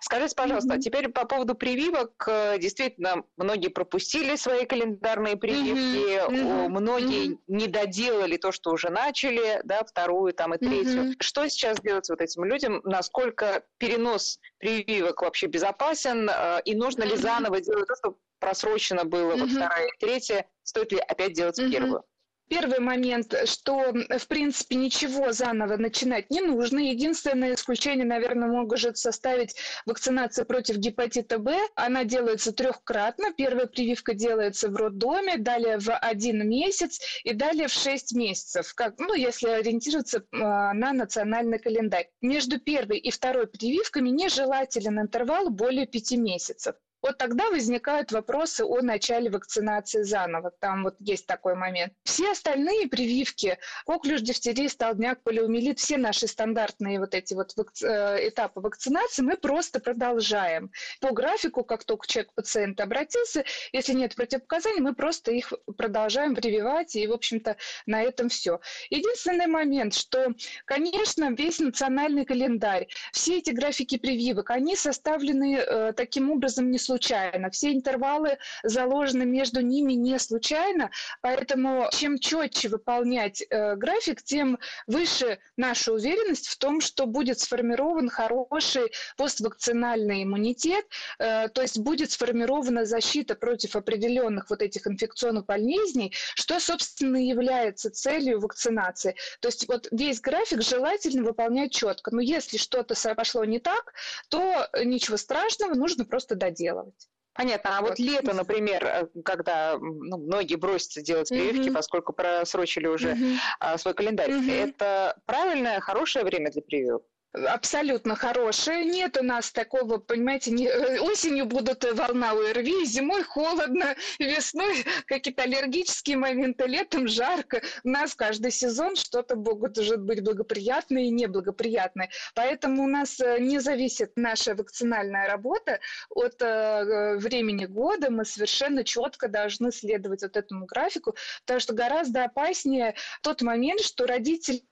Скажите, 0.01 0.35
пожалуйста, 0.35 0.75
mm-hmm. 0.75 0.79
теперь 0.79 1.09
по 1.09 1.25
поводу 1.25 1.55
прививок. 1.69 2.27
Э, 2.27 2.57
действительно, 2.57 3.23
многие 3.37 3.69
пропустили 3.69 4.35
свои 4.35 4.65
календарные 4.65 5.37
прививки, 5.37 6.19
mm-hmm. 6.19 6.67
многие 6.69 7.31
mm-hmm. 7.31 7.39
не 7.47 7.67
доделали 7.67 8.37
то, 8.37 8.51
что 8.51 8.71
уже 8.71 8.89
начали, 8.89 9.61
да, 9.63 9.83
вторую 9.83 10.33
там 10.33 10.53
и 10.53 10.57
третью. 10.57 11.03
Mm-hmm. 11.03 11.15
Что 11.19 11.47
сейчас 11.47 11.79
делать 11.79 12.09
вот 12.09 12.21
этим 12.21 12.43
людям? 12.43 12.81
Насколько 12.83 13.63
перенос 13.77 14.39
прививок 14.57 15.21
вообще 15.21 15.47
безопасен? 15.47 16.29
Э, 16.29 16.61
и 16.65 16.75
нужно 16.75 17.03
ли 17.03 17.15
заново 17.15 17.61
делать 17.61 17.87
то, 17.87 17.95
что 17.95 18.17
просрочено 18.39 19.05
было, 19.05 19.33
mm-hmm. 19.33 19.39
вот 19.39 19.51
вторая 19.51 19.87
и 19.87 19.97
третья? 19.99 20.45
Стоит 20.63 20.91
ли 20.91 20.99
опять 20.99 21.33
делать 21.33 21.59
mm-hmm. 21.59 21.71
первую? 21.71 22.03
Первый 22.49 22.79
момент, 22.79 23.35
что, 23.45 23.93
в 23.93 24.27
принципе, 24.27 24.75
ничего 24.75 25.31
заново 25.31 25.77
начинать 25.77 26.31
не 26.31 26.41
нужно. 26.41 26.79
Единственное 26.79 27.53
исключение, 27.53 28.05
наверное, 28.05 28.47
может 28.47 28.97
составить 28.97 29.55
вакцинация 29.85 30.45
против 30.45 30.77
гепатита 30.77 31.37
Б. 31.37 31.55
Она 31.75 32.05
делается 32.05 32.51
трехкратно. 32.51 33.31
Первая 33.33 33.67
прививка 33.67 34.15
делается 34.15 34.67
в 34.69 34.75
роддоме, 34.75 35.37
далее 35.37 35.77
в 35.77 35.95
один 35.95 36.49
месяц 36.49 36.99
и 37.23 37.33
далее 37.33 37.67
в 37.67 37.73
шесть 37.73 38.13
месяцев, 38.13 38.73
как, 38.73 38.97
ну, 38.97 39.13
если 39.13 39.49
ориентироваться 39.49 40.23
а, 40.31 40.73
на 40.73 40.91
национальный 40.91 41.59
календарь. 41.59 42.09
Между 42.19 42.59
первой 42.59 42.97
и 42.97 43.11
второй 43.11 43.45
прививками 43.45 44.09
нежелателен 44.09 44.99
интервал 44.99 45.51
более 45.51 45.85
пяти 45.85 46.17
месяцев. 46.17 46.75
Вот 47.01 47.17
тогда 47.17 47.49
возникают 47.49 48.11
вопросы 48.11 48.63
о 48.63 48.81
начале 48.81 49.29
вакцинации 49.29 50.03
заново. 50.03 50.51
Там 50.59 50.83
вот 50.83 50.95
есть 50.99 51.25
такой 51.25 51.55
момент. 51.55 51.93
Все 52.03 52.31
остальные 52.31 52.87
прививки, 52.87 53.57
коклюш, 53.85 54.21
дифтерия, 54.21 54.67
столбняк, 54.67 55.21
полиомиелит, 55.23 55.79
все 55.79 55.97
наши 55.97 56.27
стандартные 56.27 56.99
вот 56.99 57.13
эти 57.13 57.33
вот 57.33 57.53
вак... 57.55 57.69
Э, 57.83 58.27
этапы 58.27 58.59
вакцинации 58.59 59.21
мы 59.21 59.37
просто 59.37 59.79
продолжаем. 59.79 60.71
По 60.99 61.11
графику, 61.11 61.63
как 61.63 61.85
только 61.85 62.07
человек, 62.07 62.33
пациент 62.33 62.81
обратился, 62.81 63.45
если 63.71 63.93
нет 63.93 64.15
противопоказаний, 64.15 64.81
мы 64.81 64.93
просто 64.93 65.31
их 65.31 65.53
продолжаем 65.77 66.35
прививать, 66.35 66.95
и, 66.95 67.07
в 67.07 67.13
общем-то, 67.13 67.55
на 67.85 68.01
этом 68.01 68.29
все. 68.29 68.59
Единственный 68.89 69.47
момент, 69.47 69.93
что, 69.93 70.33
конечно, 70.65 71.31
весь 71.31 71.59
национальный 71.59 72.25
календарь, 72.25 72.87
все 73.13 73.37
эти 73.37 73.51
графики 73.51 73.97
прививок, 73.97 74.49
они 74.49 74.75
составлены 74.75 75.55
э, 75.55 75.93
таким 75.93 76.31
образом 76.31 76.71
не 76.71 76.77
случайно. 76.89 77.51
Все 77.51 77.71
интервалы 77.71 78.39
заложены 78.63 79.23
между 79.23 79.61
ними 79.61 79.93
не 79.93 80.17
случайно, 80.17 80.89
поэтому 81.21 81.87
чем 81.91 82.17
четче 82.17 82.67
выполнять 82.69 83.43
э, 83.47 83.75
график, 83.75 84.23
тем 84.23 84.57
выше 84.87 85.37
наша 85.55 85.93
уверенность 85.93 86.47
в 86.47 86.57
том, 86.57 86.81
что 86.81 87.05
будет 87.05 87.39
сформирован 87.39 88.09
хороший 88.09 88.91
поствакцинальный 89.17 90.23
иммунитет, 90.23 90.85
э, 91.19 91.49
то 91.49 91.61
есть 91.61 91.77
будет 91.77 92.09
сформирована 92.09 92.85
защита 92.85 93.35
против 93.35 93.75
определенных 93.75 94.49
вот 94.49 94.63
этих 94.63 94.87
инфекционных 94.87 95.45
болезней, 95.45 96.11
что, 96.33 96.59
собственно, 96.59 97.17
является 97.17 97.91
целью 97.91 98.39
вакцинации. 98.39 99.15
То 99.41 99.49
есть 99.49 99.67
вот 99.67 99.87
весь 99.91 100.21
график 100.21 100.63
желательно 100.63 101.23
выполнять 101.23 101.71
четко. 101.71 102.09
Но 102.15 102.21
если 102.21 102.57
что-то 102.57 102.95
пошло 103.13 103.45
не 103.45 103.59
так, 103.59 103.93
то 104.29 104.67
ничего 104.83 105.17
страшного, 105.17 105.75
нужно 105.75 106.03
просто 106.03 106.33
доделать 106.33 106.78
делать. 106.83 107.09
Понятно. 107.33 107.77
А 107.77 107.81
вот, 107.81 107.91
вот 107.91 107.99
лето, 107.99 108.33
например, 108.33 108.83
э, 108.83 109.07
когда 109.23 109.77
ну, 109.79 110.17
многие 110.17 110.55
бросятся 110.55 111.01
делать 111.01 111.29
прививки, 111.29 111.69
mm-hmm. 111.69 111.73
поскольку 111.73 112.11
просрочили 112.11 112.87
уже 112.87 113.13
mm-hmm. 113.13 113.77
свой 113.77 113.93
календарь, 113.93 114.31
mm-hmm. 114.31 114.69
это 114.69 115.17
правильное, 115.25 115.79
хорошее 115.79 116.25
время 116.25 116.51
для 116.51 116.61
прививок? 116.61 117.03
Абсолютно 117.33 118.15
хорошая. 118.15 118.83
Нет 118.83 119.17
у 119.17 119.23
нас 119.23 119.51
такого, 119.51 119.97
понимаете, 119.97 120.51
не, 120.51 120.67
э, 120.67 120.99
осенью 120.99 121.45
будут 121.45 121.83
волна 121.93 122.31
ОРВИ, 122.31 122.85
зимой 122.85 123.23
холодно, 123.23 123.95
весной 124.17 124.83
какие-то 125.05 125.43
аллергические 125.43 126.17
моменты, 126.17 126.65
летом 126.65 127.07
жарко. 127.07 127.61
У 127.83 127.89
нас 127.89 128.15
каждый 128.15 128.51
сезон 128.51 128.95
что-то 128.95 129.35
может 129.35 130.01
быть 130.01 130.23
благоприятное 130.23 131.03
и 131.03 131.09
неблагоприятное. 131.09 132.09
Поэтому 132.33 132.83
у 132.83 132.87
нас 132.87 133.19
э, 133.19 133.39
не 133.39 133.59
зависит 133.59 134.13
наша 134.15 134.55
вакцинальная 134.55 135.27
работа 135.27 135.79
от 136.09 136.41
э, 136.41 137.17
времени 137.17 137.65
года. 137.65 138.09
Мы 138.09 138.25
совершенно 138.25 138.83
четко 138.83 139.27
должны 139.27 139.71
следовать 139.71 140.23
вот 140.23 140.35
этому 140.35 140.65
графику, 140.65 141.15
потому 141.45 141.59
что 141.59 141.73
гораздо 141.73 142.25
опаснее 142.25 142.95
тот 143.21 143.41
момент, 143.41 143.81
что 143.81 144.05
родители 144.05 144.63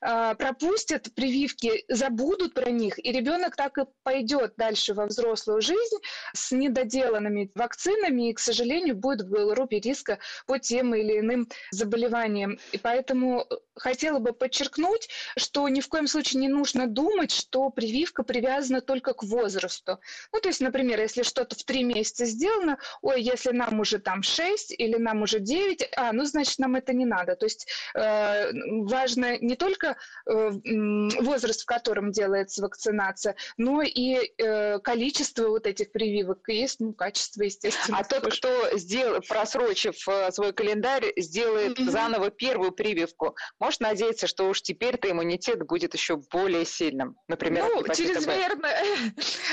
пропустят 0.00 1.12
прививки 1.14 1.84
забудут 1.88 2.54
про 2.54 2.70
них, 2.70 2.98
и 3.04 3.12
ребенок 3.12 3.56
так 3.56 3.78
и 3.78 3.82
пойдет 4.02 4.54
дальше 4.56 4.94
во 4.94 5.06
взрослую 5.06 5.60
жизнь 5.60 5.96
с 6.34 6.52
недоделанными 6.52 7.50
вакцинами 7.54 8.30
и, 8.30 8.34
к 8.34 8.38
сожалению, 8.38 8.96
будет 8.96 9.22
в 9.22 9.30
группе 9.30 9.80
риска 9.80 10.18
по 10.46 10.58
тем 10.58 10.94
или 10.94 11.20
иным 11.20 11.48
заболеваниям. 11.70 12.58
И 12.72 12.78
поэтому 12.78 13.46
хотела 13.78 14.18
бы 14.18 14.32
подчеркнуть, 14.32 15.08
что 15.36 15.68
ни 15.68 15.80
в 15.80 15.88
коем 15.88 16.06
случае 16.06 16.40
не 16.40 16.48
нужно 16.48 16.86
думать, 16.86 17.30
что 17.30 17.70
прививка 17.70 18.22
привязана 18.22 18.80
только 18.80 19.14
к 19.14 19.22
возрасту. 19.22 19.98
Ну, 20.32 20.40
то 20.40 20.48
есть, 20.48 20.60
например, 20.60 21.00
если 21.00 21.22
что-то 21.22 21.56
в 21.56 21.64
три 21.64 21.84
месяца 21.84 22.24
сделано, 22.26 22.78
ой, 23.02 23.22
если 23.22 23.52
нам 23.52 23.80
уже 23.80 23.98
там 23.98 24.22
6 24.22 24.74
или 24.76 24.96
нам 24.96 25.22
уже 25.22 25.40
9, 25.40 25.90
а, 25.96 26.12
ну, 26.12 26.24
значит, 26.24 26.58
нам 26.58 26.76
это 26.76 26.92
не 26.92 27.06
надо. 27.06 27.36
То 27.36 27.46
есть 27.46 27.68
э, 27.94 28.52
важно 28.82 29.38
не 29.38 29.56
только 29.56 29.96
э, 30.26 30.50
возраст, 31.20 31.62
в 31.62 31.66
котором 31.66 32.12
делается 32.12 32.62
вакцинация, 32.62 33.36
но 33.56 33.82
и 33.82 34.32
э, 34.36 34.78
количество 34.80 35.48
вот 35.48 35.66
этих 35.66 35.92
прививок 35.92 36.48
есть, 36.48 36.80
ну, 36.80 36.92
качество, 36.92 37.42
естественно. 37.42 37.98
А 37.98 38.04
тот, 38.04 38.32
кто 38.32 38.76
сделал, 38.76 39.20
просрочив 39.20 40.08
э, 40.08 40.30
свой 40.32 40.52
календарь, 40.52 41.12
сделает 41.16 41.78
mm-hmm. 41.78 41.90
заново 41.90 42.30
первую 42.30 42.72
прививку, 42.72 43.36
может 43.68 43.80
надеяться, 43.80 44.26
что 44.26 44.48
уж 44.48 44.62
теперь-то 44.62 45.10
иммунитет 45.10 45.66
будет 45.66 45.92
еще 45.92 46.16
более 46.16 46.64
сильным, 46.64 47.16
например, 47.28 47.64
Ну, 47.64 47.82
чрезмерно, 47.94 48.68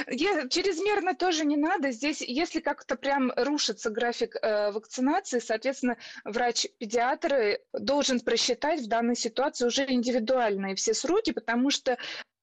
чрезмерно 0.49 1.15
тоже 1.15 1.43
не 1.43 1.57
надо. 1.57 1.91
Здесь, 1.91 2.21
если 2.21 2.61
как-то 2.61 2.95
прям 2.95 3.33
рушится 3.35 3.89
график 3.89 4.37
э, 4.41 4.71
вакцинации, 4.71 5.39
соответственно, 5.39 5.97
врач-педиатр 6.23 7.59
должен 7.73 8.21
просчитать 8.21 8.79
в 8.81 8.87
данной 8.87 9.17
ситуации 9.17 9.65
уже 9.65 9.85
индивидуальные 9.91 10.75
все 10.75 10.93
сроки, 10.93 11.31
потому 11.31 11.69
что 11.69 11.97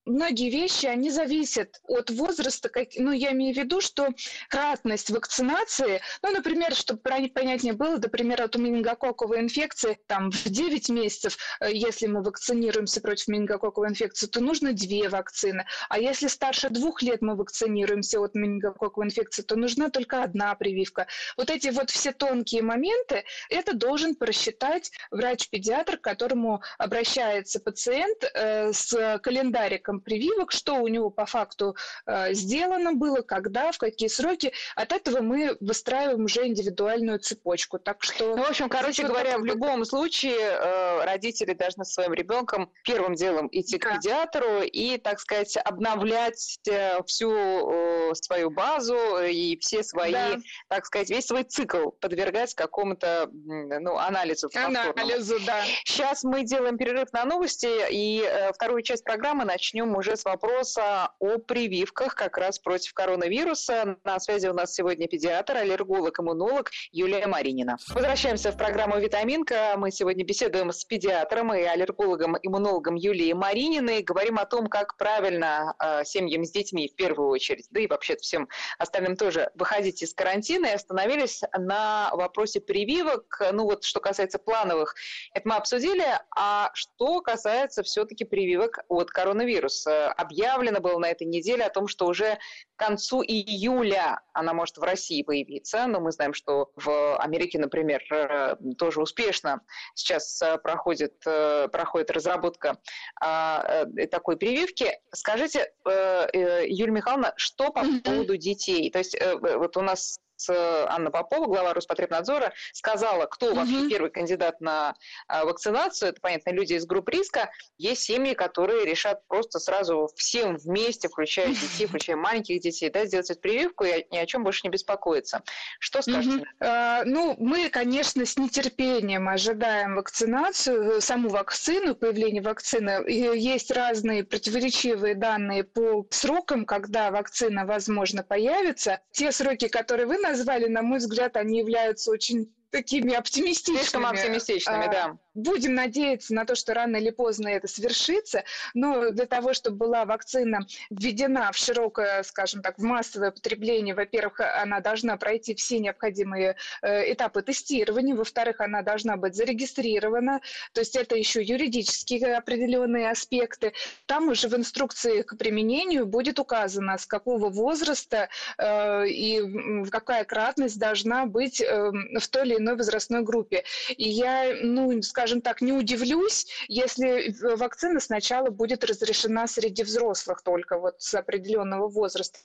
многие 0.05 0.51
вещи, 0.51 0.87
они 0.87 1.11
зависят 1.11 1.81
от 1.85 2.11
возраста, 2.11 2.69
как, 2.69 2.89
ну, 2.97 3.13
я 3.13 3.33
имею 3.33 3.55
в 3.55 3.59
виду, 3.59 3.81
что 3.81 4.09
кратность 4.49 5.11
вакцинации, 5.11 6.01
ну, 6.23 6.33
например, 6.33 6.75
чтобы 6.75 7.01
понятнее 7.01 7.73
было, 7.73 7.97
например, 7.97 8.43
от 8.43 8.57
менингококковой 8.57 9.41
инфекции, 9.41 9.99
там, 10.07 10.31
в 10.31 10.45
9 10.45 10.89
месяцев, 10.91 11.37
э, 11.61 11.73
если 11.73 12.07
мы 12.07 12.23
вакцинируемся 12.23 13.01
против 13.01 13.29
менингококковой 13.29 13.89
инфекции, 13.89 14.27
то 14.27 14.41
нужно 14.41 14.73
две 14.73 15.09
вакцины, 15.09 15.67
а 15.89 15.99
если 15.99 16.29
старше 16.29 16.69
двух 16.69 17.03
лет 17.03 17.23
мы 17.23 17.37
вакцинируемся 17.37 18.21
от 18.21 18.35
менингококковой 18.35 19.07
инфекции, 19.07 19.43
то 19.43 19.57
нужна 19.57 19.91
только 19.91 20.23
одна 20.23 20.55
прививка. 20.55 21.07
Вот 21.37 21.51
эти 21.51 21.69
вот 21.69 21.91
все 21.91 22.13
тонкие 22.13 22.63
моменты, 22.63 23.25
это 23.49 23.75
должен 23.75 24.15
просчитать 24.15 24.91
врач-педиатр, 25.11 25.99
к 25.99 26.03
которому 26.03 26.63
обращается 26.79 27.61
пациент 27.61 28.25
э, 28.35 28.73
с 28.73 29.19
календариком 29.23 29.92
графиком 29.93 30.01
прививок, 30.01 30.53
что 30.53 30.75
у 30.75 30.89
него 30.89 31.11
по 31.11 31.27
факту 31.27 31.77
э, 32.07 32.35
сделано 32.35 32.93
было, 32.95 33.23
когда, 33.23 33.73
в 33.73 33.79
какие 33.79 34.09
сроки. 34.09 34.53
От 34.77 34.93
этого 34.93 35.21
мы 35.21 35.57
выстраиваем 35.61 36.25
уже 36.25 36.47
индивидуальную 36.47 37.19
цепочку. 37.19 37.79
Так 37.79 38.03
что... 38.03 38.37
Ну, 38.37 38.43
в 38.43 38.51
общем, 38.51 38.69
короче 38.69 39.05
говоря, 39.05 39.39
в 39.39 39.45
любом 39.45 39.85
случае 39.85 40.37
э, 40.39 41.05
родители 41.05 41.55
должны 41.55 41.85
со 41.85 41.93
своим 41.93 42.15
ребенком 42.15 42.71
первым 42.85 43.15
делом 43.15 43.49
идти 43.53 43.79
да. 43.79 43.89
к 43.89 43.95
педиатру 43.95 44.63
и, 44.63 44.99
так 44.99 45.21
сказать, 45.21 45.57
обновлять 45.57 46.59
э, 46.69 47.03
всю 47.07 47.33
э, 47.33 48.15
свою 48.15 48.51
базу 48.51 48.97
и 49.27 49.57
все 49.59 49.83
свои, 49.83 50.13
да. 50.13 50.39
так 50.69 50.87
сказать, 50.87 51.11
весь 51.11 51.27
свой 51.27 51.45
цикл 51.45 51.91
подвергать 52.01 52.55
какому-то 52.55 53.29
ну, 53.33 53.97
анализу. 53.99 54.51
Анализу, 54.55 55.39
да. 55.47 55.63
Сейчас 55.85 56.25
мы 56.25 56.45
делаем 56.45 56.79
перерыв 56.79 57.13
на 57.13 57.25
новости 57.25 57.69
и 57.91 58.23
э, 58.23 58.53
вторую 58.53 58.83
часть 58.83 59.05
программы 59.05 59.45
начнем 59.45 59.82
начнем 59.83 59.97
уже 59.97 60.17
с 60.17 60.25
вопроса 60.25 61.11
о 61.19 61.39
прививках 61.39 62.15
как 62.15 62.39
раз 62.39 62.59
против 62.59 62.95
коронавируса. 62.95 63.97
На 64.05 64.21
связи 64.21 64.47
у 64.47 64.55
нас 64.55 64.75
сегодня 64.75 65.09
педиатр, 65.09 65.57
аллерголог, 65.57 66.21
иммунолог 66.21 66.71
Юлия 66.93 67.27
Маринина. 67.27 67.77
Возвращаемся 67.89 68.53
в 68.53 68.57
программу 68.57 68.99
«Витаминка». 68.99 69.75
Мы 69.77 69.91
сегодня 69.91 70.25
беседуем 70.25 70.71
с 70.71 70.85
педиатром 70.85 71.53
и 71.55 71.63
аллергологом, 71.63 72.37
иммунологом 72.43 72.95
Юлией 72.95 73.33
Марининой. 73.33 74.03
Говорим 74.03 74.39
о 74.39 74.47
том, 74.47 74.69
как 74.69 74.97
правильно 74.97 75.75
э, 75.83 76.05
семьям 76.05 76.45
с 76.45 76.51
детьми 76.51 76.89
в 76.89 76.95
первую 76.95 77.29
очередь, 77.29 77.67
да 77.71 77.81
и 77.81 77.87
вообще 77.87 78.17
всем 78.17 78.49
остальным 78.79 79.17
тоже 79.17 79.51
выходить 79.55 80.03
из 80.03 80.15
карантина. 80.15 80.67
И 80.67 80.75
остановились 80.75 81.43
на 81.59 82.11
вопросе 82.13 82.61
прививок. 82.61 83.43
Ну 83.53 83.65
вот, 83.65 83.85
что 83.85 84.01
касается 84.01 84.39
плановых, 84.39 84.95
это 85.35 85.49
мы 85.49 85.57
обсудили. 85.57 86.05
А 86.37 86.71
что 86.75 87.21
касается 87.21 87.83
все-таки 87.83 88.25
прививок 88.25 88.79
от 88.89 89.11
коронавируса. 89.11 89.72
Объявлено 89.87 90.81
было 90.81 90.99
на 90.99 91.11
этой 91.11 91.27
неделе 91.27 91.65
о 91.65 91.71
том, 91.71 91.89
что 91.89 92.07
уже 92.07 92.39
к 92.77 92.79
концу 92.79 93.23
июля 93.23 94.21
она 94.33 94.55
может 94.55 94.79
в 94.79 94.83
России 94.83 95.23
появиться, 95.23 95.87
но 95.87 96.01
мы 96.01 96.13
знаем, 96.13 96.35
что 96.35 96.71
в 96.77 97.17
Америке, 97.19 97.59
например, 97.59 98.03
э, 98.11 98.57
тоже 98.77 99.01
успешно 99.01 99.61
сейчас 99.95 100.41
э, 100.43 100.59
проходит, 100.59 101.15
э, 101.27 101.69
проходит 101.69 102.11
разработка 102.11 102.79
а, 103.21 103.87
такой 104.11 104.37
прививки. 104.37 104.93
Скажите, 105.13 105.73
Юлия 105.85 106.93
Михайловна, 106.93 107.33
что 107.37 107.71
по 107.71 107.83
поводу 108.05 108.37
детей? 108.37 108.91
То 108.91 108.99
есть 108.99 109.17
вот 109.41 109.77
у 109.77 109.81
нас 109.81 110.19
Анна 110.51 111.11
Попова, 111.11 111.47
глава 111.47 111.75
Роспотребнадзора, 111.75 112.53
сказала, 112.73 113.27
кто 113.27 113.49
угу. 113.49 113.57
вообще 113.57 113.89
первый 113.89 114.11
кандидат 114.11 114.61
на 114.61 114.95
а, 115.29 115.45
вакцинацию. 115.45 116.11
Это, 116.11 116.21
понятно, 116.21 116.51
люди 116.51 116.75
из 116.75 116.87
групп 116.87 117.09
риска. 117.09 117.51
Есть 117.79 118.03
семьи, 118.03 118.35
которые 118.35 118.85
решат 118.85 119.27
просто 119.29 119.59
сразу 119.59 120.09
всем 120.17 120.57
вместе, 120.57 121.09
включая 121.09 121.49
детей, 121.49 121.87
включая 121.87 122.17
маленьких 122.17 122.61
детей, 122.61 122.91
да, 122.91 123.05
сделать 123.07 123.31
эту 123.31 123.41
прививку 123.41 123.85
и 123.85 124.07
ни 124.11 124.19
о 124.19 124.27
чем 124.27 124.45
больше 124.45 124.61
не 124.65 124.71
беспокоиться. 124.71 125.43
Что 125.79 126.03
скажете? 126.03 126.37
Угу. 126.37 126.47
А, 126.61 127.05
ну, 127.05 127.37
мы, 127.39 127.69
конечно, 127.69 128.25
с 128.25 128.37
нетерпением 128.37 129.29
ожидаем 129.29 129.97
вакцинацию, 129.97 131.01
саму 131.01 131.29
вакцину, 131.29 131.95
появление 131.95 132.43
вакцины. 132.43 133.05
Есть 133.09 133.71
разные 133.71 134.25
противоречивые 134.25 135.15
данные 135.15 135.65
по 135.65 136.07
срокам, 136.11 136.65
когда 136.65 137.11
вакцина, 137.11 137.67
возможно, 137.67 138.23
появится. 138.23 139.01
Те 139.13 139.33
сроки, 139.33 139.69
которые 139.69 140.07
вы 140.07 140.19
назвали, 140.33 140.67
на 140.67 140.83
мой 140.83 140.99
взгляд, 140.99 141.37
они 141.37 141.59
являются 141.59 142.11
очень 142.11 142.53
такими 142.73 143.15
оптимистичными. 143.15 143.79
Слишком 143.79 144.07
оптимистичными, 144.07 144.87
а, 144.87 144.91
да. 144.91 145.17
Будем 145.35 145.75
надеяться 145.75 146.35
на 146.35 146.45
то, 146.45 146.55
что 146.55 146.75
рано 146.75 146.97
или 146.97 147.11
поздно 147.11 147.49
это 147.49 147.69
свершится, 147.69 148.45
но 148.75 149.11
для 149.11 149.27
того, 149.27 149.53
чтобы 149.53 149.77
была 149.77 150.05
вакцина 150.05 150.61
введена 150.91 151.53
в 151.53 151.57
широкое, 151.57 152.23
скажем 152.23 152.63
так, 152.63 152.79
в 152.79 152.83
массовое 152.83 153.31
потребление, 153.31 153.95
во-первых, 153.95 154.41
она 154.41 154.81
должна 154.81 155.17
пройти 155.17 155.55
все 155.55 155.79
необходимые 155.79 156.57
э, 156.83 157.13
этапы 157.13 157.43
тестирования, 157.43 158.15
во-вторых, 158.15 158.61
она 158.61 158.83
должна 158.83 159.17
быть 159.17 159.35
зарегистрирована, 159.35 160.41
то 160.73 160.81
есть 160.81 160.97
это 160.97 161.15
еще 161.15 161.43
юридические 161.43 162.37
определенные 162.37 163.11
аспекты. 163.11 163.73
Там 164.07 164.29
уже 164.29 164.49
в 164.49 164.55
инструкции 164.55 165.23
к 165.23 165.37
применению 165.37 166.07
будет 166.07 166.39
указано, 166.39 166.97
с 166.99 167.07
какого 167.07 167.51
возраста 167.51 168.29
э, 168.57 169.09
и 169.09 169.85
какая 169.91 170.25
кратность 170.25 170.79
должна 170.79 171.27
быть 171.27 171.61
э, 171.61 171.91
в 172.19 172.29
той 172.29 172.43
или 172.43 172.62
иной 172.63 172.77
возрастной 172.77 173.23
группе. 173.23 173.65
И 173.97 174.09
я, 174.09 174.55
ну, 174.63 175.03
скажем 175.03 175.43
так, 175.43 175.61
не 175.61 175.73
удивлюсь, 175.73 176.47
если 176.69 177.35
вакцина 177.57 178.01
сначала 178.01 178.51
будет 178.51 178.85
разрешена 178.85 179.47
среди 179.47 179.83
взрослых 179.83 180.43
только 180.43 180.79
вот 180.79 180.95
с 180.99 181.15
определенного 181.15 181.89
возраста 181.89 182.39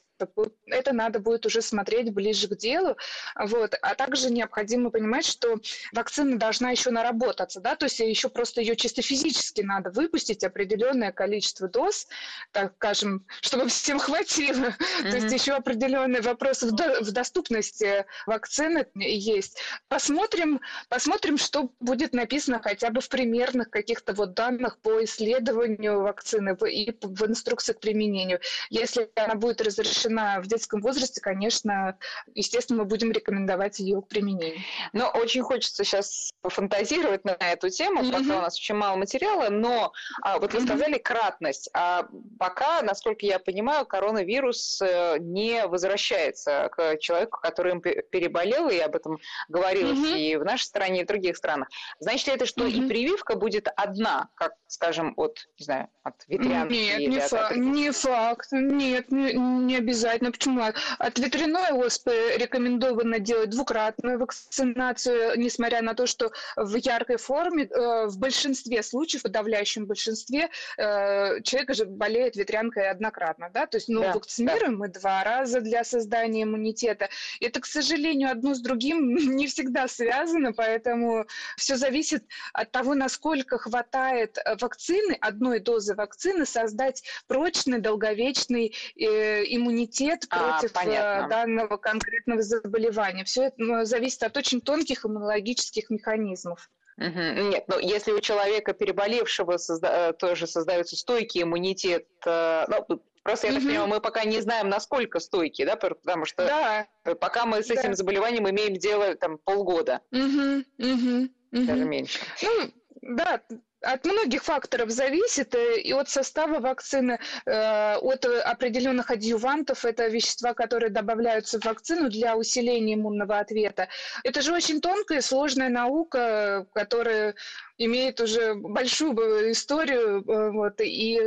это 0.66 0.94
надо 0.94 1.20
будет 1.20 1.46
уже 1.46 1.62
смотреть 1.62 2.14
ближе 2.14 2.48
к 2.48 2.56
делу. 2.58 2.98
Вот. 3.36 3.76
А 3.82 3.96
также 3.96 4.32
необходимо 4.32 4.90
понимать, 4.90 5.26
что 5.26 5.58
вакцина 5.94 6.38
должна 6.38 6.72
еще 6.72 6.92
наработаться, 6.92 7.60
да, 7.60 7.76
то 7.76 7.86
есть 7.86 8.00
еще 8.00 8.30
просто 8.30 8.62
ее 8.62 8.76
чисто 8.76 9.02
физически 9.02 9.62
надо 9.62 9.90
выпустить 9.92 10.44
определенное 10.44 11.12
количество 11.12 11.68
доз, 11.68 12.08
так 12.52 12.74
скажем, 12.76 13.26
чтобы 13.42 13.68
всем 13.70 14.00
хватило. 14.00 14.68
Mm-hmm. 14.68 15.12
То 15.12 15.18
есть 15.18 15.34
еще 15.34 15.54
определенные 15.54 16.22
вопросы 16.22 16.68
в, 16.68 16.72
до, 16.72 17.02
в 17.02 17.12
доступности 17.12 18.06
вакцины 18.26 18.88
есть. 18.96 19.60
Посмотрим, 19.88 20.62
посмотрим, 20.90 21.38
что 21.38 21.72
будет 21.80 22.14
написано 22.14 22.60
хотя 22.62 22.90
бы 22.90 23.02
в 23.02 23.10
примерных 23.10 23.70
каких-то 23.70 24.14
вот 24.14 24.34
данных 24.34 24.80
по 24.80 25.04
исследованию 25.04 26.02
вакцины 26.02 26.58
и 26.70 26.92
в 27.02 27.26
инструкции 27.26 27.74
к 27.74 27.80
применению. 27.80 28.40
Если 28.70 29.10
она 29.16 29.36
будет 29.36 29.62
разрешена 29.62 30.07
разрешена 30.08 30.42
в 30.42 30.48
детском 30.48 30.82
возрасте, 30.82 31.22
конечно, 31.22 31.98
естественно, 32.34 32.80
мы 32.80 32.86
будем 32.86 33.12
рекомендовать 33.12 33.80
ее 33.80 34.02
к 34.02 34.08
применению. 34.08 34.62
Но 34.94 35.10
очень 35.10 35.42
хочется 35.42 35.84
сейчас 35.84 36.32
пофантазировать 36.42 37.26
на 37.26 37.36
эту 37.40 37.70
тему, 37.70 38.02
mm-hmm. 38.02 38.12
пока 38.12 38.38
у 38.38 38.42
нас 38.42 38.56
очень 38.56 38.76
мало 38.76 38.98
материала, 38.98 39.50
но 39.50 39.92
а, 40.22 40.40
вот 40.40 40.54
вы 40.54 40.62
сказали 40.62 40.98
кратность, 40.98 41.70
а 41.74 42.08
пока, 42.40 42.82
насколько 42.82 43.26
я 43.26 43.40
понимаю, 43.40 43.86
коронавирус 43.86 44.82
э, 44.82 45.18
не 45.20 45.66
возвращается 45.68 46.70
к 46.72 46.98
человеку, 46.98 47.40
который 47.42 47.74
им 47.74 47.82
переболел, 47.82 48.70
и 48.70 48.78
об 48.78 48.96
этом 48.96 49.20
говорилось 49.50 50.00
mm-hmm. 50.00 50.20
и 50.20 50.36
в 50.38 50.44
нашей 50.44 50.64
стране, 50.64 51.02
и 51.02 51.04
в 51.04 51.08
других 51.08 51.38
странах. 51.38 51.68
Значит 52.00 52.28
ли 52.28 52.34
это, 52.34 52.46
что 52.46 52.66
mm-hmm. 52.66 52.86
и 52.86 52.88
прививка 52.88 53.36
будет 53.36 53.68
одна, 53.76 54.30
как, 54.36 54.54
скажем, 54.68 55.14
от, 55.18 55.48
не 55.60 55.66
знаю, 55.66 55.88
от 56.04 56.16
ветрянки? 56.28 56.74
Нет, 56.74 57.00
не, 57.00 57.20
фа- 57.20 57.54
не 57.56 57.92
факт, 57.92 58.50
нет, 58.52 59.12
не, 59.12 59.34
не 59.34 59.76
обязательно 59.76 59.97
обязательно. 59.98 60.32
Почему? 60.32 60.62
От 61.00 61.20
ветряной 61.20 61.72
оспы 61.72 62.36
рекомендовано 62.38 63.20
делать 63.20 63.50
двукратную 63.50 64.20
вакцинацию, 64.20 65.38
несмотря 65.40 65.82
на 65.82 65.94
то, 65.94 66.06
что 66.06 66.32
в 66.56 66.76
яркой 66.76 67.18
форме, 67.18 67.66
э, 67.66 68.08
в 68.08 68.18
большинстве 68.18 68.84
случаев, 68.84 69.22
в 69.22 69.24
подавляющем 69.24 69.86
большинстве, 69.86 70.50
э, 70.78 71.42
человек 71.42 71.74
же 71.74 71.86
болеет 71.86 72.36
ветрянкой 72.36 72.90
однократно. 72.90 73.50
Да? 73.54 73.66
То 73.66 73.78
есть 73.78 73.90
ну, 73.90 74.02
да, 74.02 74.14
вакцинируем 74.14 74.74
да. 74.74 74.78
мы 74.78 74.88
два 74.90 75.24
раза 75.24 75.62
для 75.62 75.84
создания 75.84 76.44
иммунитета. 76.44 77.10
Это, 77.42 77.60
к 77.60 77.66
сожалению, 77.66 78.32
одно 78.32 78.54
с 78.54 78.60
другим 78.60 79.16
не 79.36 79.48
всегда 79.48 79.88
связано, 79.88 80.54
поэтому 80.54 81.26
все 81.58 81.76
зависит 81.76 82.24
от 82.54 82.72
того, 82.72 82.94
насколько 82.94 83.58
хватает 83.58 84.38
э, 84.38 84.56
вакцины, 84.60 85.18
одной 85.22 85.60
дозы 85.60 85.96
вакцины, 85.96 86.46
создать 86.46 87.04
прочный, 87.28 87.80
долговечный 87.80 88.74
иммунитет 88.96 89.87
иммунитет 89.88 90.26
а, 90.30 90.60
против 90.60 90.72
а, 90.76 91.28
данного 91.28 91.78
конкретного 91.78 92.42
заболевания. 92.42 93.24
Все 93.24 93.46
это 93.46 93.56
ну, 93.58 93.86
зависит 93.86 94.24
от 94.24 94.36
очень 94.38 94.62
тонких 94.62 95.06
иммунологических 95.06 95.90
механизмов. 95.90 96.70
Угу. 96.98 97.50
Нет, 97.52 97.66
но 97.68 97.78
если 97.80 98.12
у 98.12 98.20
человека 98.20 98.74
переболевшего 98.74 99.58
созда... 99.58 100.10
Э, 100.10 100.14
тоже 100.14 100.48
создается 100.48 100.96
стойкий 100.96 101.44
иммунитет, 101.44 102.08
э, 102.26 102.66
ну, 102.68 103.04
просто 103.22 103.48
я 103.48 103.54
угу. 103.54 103.60
так 103.60 103.70
понимаю, 103.70 103.88
мы 103.88 104.02
пока 104.02 104.24
не 104.24 104.42
знаем, 104.42 104.68
насколько 104.70 105.20
стойкий, 105.20 105.64
да, 105.66 105.76
потому 105.76 106.26
что 106.26 106.48
да. 106.48 107.16
пока 107.16 107.46
мы 107.46 107.62
с 107.62 107.70
этим 107.70 107.92
да. 107.92 107.96
заболеванием 107.96 108.50
имеем 108.50 108.74
дело 108.78 109.14
там 109.14 109.38
полгода, 109.38 110.02
угу. 110.12 110.64
Угу. 110.80 111.30
даже 111.52 111.86
меньше. 111.86 112.20
Ну, 112.42 112.72
да, 113.04 113.44
от 113.82 114.06
многих 114.06 114.44
факторов 114.44 114.90
зависит, 114.90 115.56
э, 115.56 115.80
и 115.82 115.94
от 115.94 116.10
состава 116.10 116.60
вакцины, 116.60 117.20
э, 117.46 117.96
от 117.96 118.26
определенных 118.26 119.12
адъювантов, 119.12 119.86
это 119.86 120.08
вещества, 120.08 120.54
которые 120.54 120.90
добавляются 120.90 121.60
в 121.60 121.66
вакцину 121.66 122.10
для 122.10 122.36
усиления 122.36 122.96
иммунного 122.96 123.40
ответа. 123.40 123.88
Это 124.24 124.42
же 124.42 124.54
очень 124.54 124.82
тонкая 124.82 125.20
и 125.20 125.22
сложная 125.22 125.70
наука, 125.70 126.66
которая 126.74 127.36
имеет 127.78 128.20
уже 128.20 128.56
большую 128.56 129.52
историю, 129.52 130.24
э, 130.28 130.52
вот, 130.52 130.82
и 130.82 131.20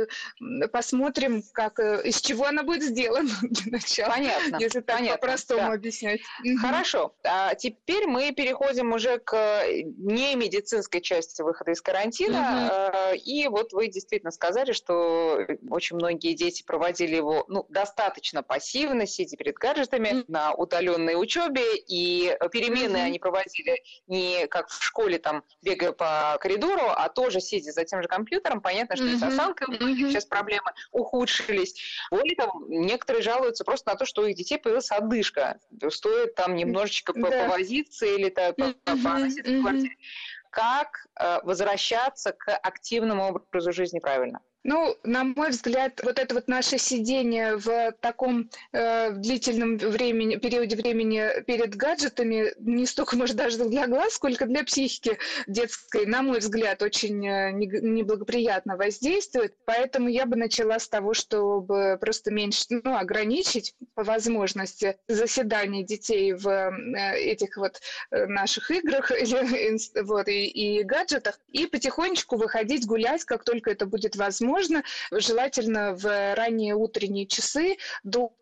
посмотрим, 0.71 1.43
как, 1.53 1.79
из 1.79 2.19
чего 2.19 2.47
она 2.47 2.63
будет 2.63 2.83
сделана 2.83 3.29
для 3.41 3.71
начала. 3.71 4.11
Понятно. 4.11 4.57
Если 4.59 4.81
так 4.81 4.97
понятно, 4.97 5.17
по-простому 5.17 5.61
да. 5.61 5.73
объяснять. 5.73 6.21
Хорошо. 6.59 7.15
А 7.23 7.55
теперь 7.55 8.07
мы 8.07 8.31
переходим 8.33 8.91
уже 8.91 9.19
к 9.19 9.63
не 9.97 10.35
медицинской 10.35 11.01
части 11.01 11.41
выхода 11.41 11.71
из 11.71 11.81
карантина. 11.81 12.40
Угу. 12.41 13.15
И 13.25 13.47
вот 13.47 13.73
вы 13.73 13.87
действительно 13.87 14.31
сказали, 14.31 14.71
что 14.71 15.39
очень 15.69 15.95
многие 15.95 16.33
дети 16.33 16.63
проводили 16.63 17.15
его 17.15 17.45
ну, 17.47 17.65
достаточно 17.69 18.43
пассивно, 18.43 19.05
сидя 19.05 19.37
перед 19.37 19.55
гаджетами 19.55 20.21
угу. 20.21 20.25
на 20.27 20.53
удаленной 20.53 21.21
учебе, 21.21 21.63
и 21.75 22.35
перемены 22.51 22.99
угу. 22.99 23.05
они 23.05 23.19
проводили 23.19 23.81
не 24.07 24.47
как 24.47 24.69
в 24.69 24.83
школе, 24.83 25.19
там, 25.19 25.43
бегая 25.61 25.91
по 25.91 26.37
коридору, 26.39 26.83
а 26.87 27.09
тоже 27.09 27.39
сидя 27.39 27.71
за 27.71 27.85
тем 27.85 28.01
же 28.01 28.07
компьютером, 28.07 28.61
понятно, 28.61 28.95
что 28.95 29.05
mm-hmm. 29.05 29.15
и 29.15 29.19
с 29.19 29.23
осанкой 29.23 29.67
mm-hmm. 29.67 30.09
сейчас 30.09 30.25
проблемы 30.25 30.71
ухудшились. 30.91 31.75
Более 32.09 32.35
того, 32.35 32.65
некоторые 32.67 33.23
жалуются 33.23 33.63
просто 33.63 33.91
на 33.91 33.95
то, 33.95 34.05
что 34.05 34.23
у 34.23 34.25
их 34.25 34.35
детей 34.35 34.57
появилась 34.57 34.91
одышка. 34.91 35.59
Стоит 35.89 36.35
там 36.35 36.55
немножечко 36.55 37.13
да. 37.13 37.29
повозиться 37.29 38.05
или 38.05 38.29
mm-hmm. 38.31 38.75
в 38.85 39.61
квартире. 39.61 39.95
Как 40.51 41.07
э, 41.19 41.39
возвращаться 41.43 42.33
к 42.33 42.55
активному 42.57 43.29
образу 43.29 43.71
жизни 43.71 43.99
правильно? 43.99 44.41
Ну, 44.63 44.95
на 45.03 45.23
мой 45.23 45.49
взгляд, 45.49 46.01
вот 46.03 46.19
это 46.19 46.35
вот 46.35 46.47
наше 46.47 46.77
сидение 46.77 47.55
в 47.55 47.93
таком 47.99 48.49
э, 48.71 49.11
длительном 49.11 49.77
времени, 49.77 50.35
периоде 50.35 50.75
времени 50.75 51.41
перед 51.47 51.75
гаджетами 51.75 52.53
не 52.59 52.85
столько, 52.85 53.15
может, 53.15 53.35
даже 53.35 53.63
для 53.65 53.87
глаз, 53.87 54.13
сколько 54.13 54.45
для 54.45 54.63
психики 54.63 55.17
детской, 55.47 56.05
на 56.05 56.21
мой 56.21 56.39
взгляд, 56.39 56.83
очень 56.83 57.27
э, 57.27 57.51
неблагоприятно 57.53 58.77
воздействует. 58.77 59.55
Поэтому 59.65 60.09
я 60.09 60.27
бы 60.27 60.35
начала 60.35 60.77
с 60.77 60.87
того, 60.87 61.15
чтобы 61.15 61.97
просто 61.99 62.31
меньше, 62.31 62.65
ну, 62.69 62.95
ограничить 62.95 63.73
по 63.95 64.03
возможности 64.03 64.97
заседание 65.07 65.83
детей 65.83 66.33
в 66.33 66.47
э, 66.47 67.17
этих 67.17 67.57
вот 67.57 67.81
э, 68.11 68.27
наших 68.27 68.69
играх 68.69 69.09
или, 69.09 70.01
вот, 70.03 70.27
и, 70.27 70.45
и 70.45 70.83
гаджетах, 70.83 71.39
и 71.51 71.65
потихонечку 71.65 72.35
выходить 72.35 72.85
гулять, 72.85 73.25
как 73.25 73.43
только 73.43 73.71
это 73.71 73.87
будет 73.87 74.15
возможно 74.15 74.50
можно, 74.51 74.83
желательно 75.11 75.93
в 75.95 76.35
ранние 76.35 76.75
утренние 76.75 77.25
часы 77.25 77.77
до 78.03 78.33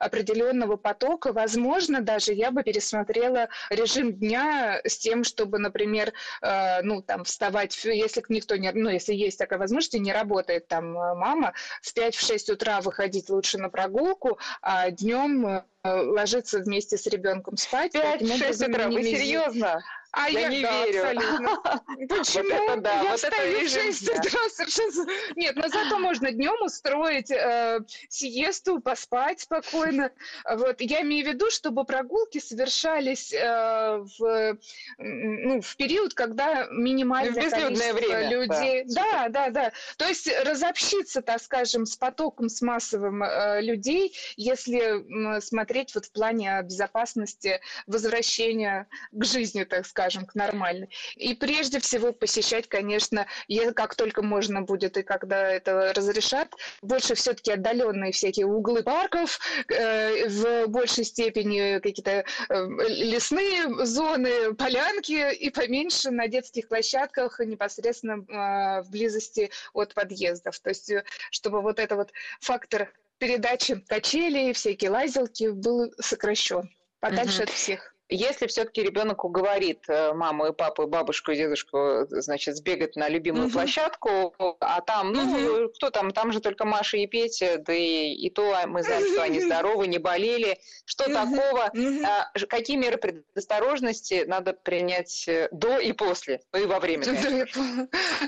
определенного 0.00 0.76
потока. 0.76 1.32
Возможно, 1.32 2.00
даже 2.00 2.32
я 2.32 2.50
бы 2.50 2.62
пересмотрела 2.62 3.48
режим 3.70 4.12
дня 4.12 4.80
с 4.84 4.98
тем, 4.98 5.22
чтобы, 5.24 5.58
например, 5.58 6.12
э, 6.42 6.82
ну, 6.82 7.02
там, 7.02 7.24
вставать, 7.24 7.78
если 7.84 8.22
никто 8.28 8.56
не, 8.56 8.72
ну, 8.72 8.90
если 8.90 9.14
есть 9.14 9.38
такая 9.38 9.58
возможность, 9.58 9.94
и 9.94 10.00
не 10.00 10.12
работает 10.12 10.66
там 10.68 10.96
э, 10.98 11.14
мама, 11.14 11.52
в 11.80 11.96
5-6 11.96 12.52
утра 12.52 12.80
выходить 12.80 13.30
лучше 13.30 13.58
на 13.58 13.68
прогулку, 13.68 14.38
а 14.60 14.90
днем 14.90 15.46
э, 15.46 15.64
ложиться 15.84 16.60
вместе 16.60 16.96
с 16.96 17.06
ребенком 17.06 17.56
спать. 17.56 17.94
5-6 17.94 18.70
утра, 18.70 18.88
вы 18.88 19.02
серьезно? 19.02 19.82
А 20.14 20.28
я, 20.28 20.40
я 20.40 20.48
не 20.48 20.60
да, 20.60 20.84
верю. 20.84 21.04
Абсолютно. 21.08 21.82
Почему? 22.08 22.50
Вот 22.50 22.70
это 22.70 22.80
да, 22.82 23.02
я 23.02 23.10
вот 23.10 23.18
встаю 23.18 23.56
это 23.56 23.64
в 23.64 23.70
6 23.70 24.08
утра 24.10 24.40
совершенно... 24.50 25.12
Нет, 25.36 25.56
но 25.56 25.68
зато 25.68 25.98
можно 25.98 26.30
днем 26.30 26.62
устроить 26.62 27.30
э, 27.30 27.80
сиесту, 28.10 28.80
поспать 28.80 29.40
спокойно. 29.40 30.10
Вот. 30.44 30.82
Я 30.82 31.00
имею 31.00 31.24
в 31.24 31.28
виду, 31.28 31.50
чтобы 31.50 31.84
прогулки 31.84 32.40
совершались 32.40 33.32
э, 33.32 34.04
в, 34.18 34.58
ну, 34.98 35.62
в 35.62 35.76
период, 35.76 36.12
когда 36.12 36.66
минимальное 36.70 37.50
количество 37.50 37.94
время, 37.94 38.28
людей... 38.28 38.84
Да. 38.88 39.02
да, 39.02 39.28
да, 39.28 39.50
да. 39.50 39.72
То 39.96 40.06
есть 40.06 40.30
разобщиться, 40.44 41.22
так 41.22 41.40
скажем, 41.40 41.86
с 41.86 41.96
потоком, 41.96 42.50
с 42.50 42.60
массовым 42.60 43.22
э, 43.22 43.62
людей, 43.62 44.14
если 44.36 45.36
э, 45.36 45.40
смотреть 45.40 45.71
вот 45.94 46.06
в 46.06 46.12
плане 46.12 46.60
безопасности 46.62 47.60
возвращения 47.86 48.86
к 49.10 49.24
жизни, 49.24 49.64
так 49.64 49.86
скажем 49.86 50.26
к 50.26 50.34
нормальной. 50.34 50.88
И 51.16 51.34
прежде 51.34 51.80
всего 51.80 52.12
посещать, 52.12 52.68
конечно, 52.68 53.26
как 53.74 53.94
только 53.94 54.22
можно 54.22 54.62
будет 54.62 54.96
и 54.96 55.02
когда 55.02 55.50
это 55.50 55.92
разрешат, 55.94 56.54
больше 56.82 57.14
все-таки 57.14 57.52
отдаленные 57.52 58.12
всякие 58.12 58.46
углы 58.46 58.82
парков, 58.82 59.38
э, 59.68 60.28
в 60.28 60.66
большей 60.68 61.04
степени 61.04 61.78
какие-то 61.80 62.24
э, 62.48 62.66
лесные 62.88 63.84
зоны, 63.84 64.54
полянки 64.54 65.34
и 65.34 65.50
поменьше 65.50 66.10
на 66.10 66.28
детских 66.28 66.68
площадках 66.68 67.40
непосредственно 67.40 68.12
э, 68.12 68.82
в 68.82 68.90
близости 68.90 69.50
от 69.72 69.94
подъездов. 69.94 70.58
То 70.60 70.70
есть, 70.70 70.90
э, 70.90 71.04
чтобы 71.30 71.60
вот 71.60 71.78
это 71.78 71.96
вот 71.96 72.12
фактор 72.40 72.92
передачи 73.22 73.76
качелей, 73.86 74.52
всякие 74.52 74.90
лазилки 74.90 75.50
был 75.50 75.92
сокращен 76.00 76.68
подальше 76.98 77.42
угу. 77.42 77.44
от 77.44 77.50
всех. 77.50 77.94
Если 78.08 78.48
все-таки 78.48 78.82
ребенок 78.82 79.24
уговорит 79.24 79.84
э, 79.86 80.12
маму 80.12 80.48
и 80.48 80.52
папу, 80.52 80.82
и 80.82 80.86
бабушку 80.86 81.30
и 81.30 81.36
дедушку, 81.36 82.04
значит, 82.10 82.56
сбегать 82.56 82.96
на 82.96 83.08
любимую 83.08 83.46
угу. 83.46 83.52
площадку, 83.52 84.34
а 84.58 84.80
там, 84.80 85.12
ну, 85.12 85.22
угу. 85.22 85.68
кто 85.68 85.90
там, 85.90 86.10
там 86.10 86.32
же 86.32 86.40
только 86.40 86.64
Маша 86.64 86.96
и 86.96 87.06
Петя, 87.06 87.58
да 87.58 87.72
и, 87.72 88.12
и 88.12 88.28
то 88.28 88.56
мы 88.66 88.82
знаем, 88.82 89.06
что 89.06 89.22
они 89.22 89.40
здоровы, 89.46 89.86
не 89.86 89.98
болели. 89.98 90.58
Что 90.84 91.04
угу. 91.04 91.12
такого? 91.12 91.70
Угу. 91.72 92.04
А, 92.04 92.32
какие 92.48 92.76
меры 92.76 92.98
предосторожности 92.98 94.24
надо 94.26 94.52
принять 94.52 95.28
э, 95.28 95.48
до 95.52 95.78
и 95.78 95.92
после, 95.92 96.40
ну 96.52 96.60
и 96.60 96.66
во 96.66 96.80
время? 96.80 97.04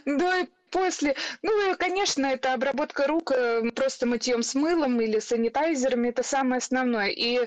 До 0.06 0.38
и 0.38 0.46
После, 0.74 1.14
ну, 1.42 1.76
конечно, 1.78 2.26
это 2.26 2.52
обработка 2.52 3.06
рук 3.06 3.30
э, 3.30 3.70
просто 3.76 4.06
мытьем 4.06 4.42
с 4.42 4.56
мылом 4.56 5.00
или 5.00 5.20
санитайзерами, 5.20 6.08
это 6.08 6.24
самое 6.24 6.58
основное. 6.58 7.10
И 7.10 7.38
э, 7.38 7.46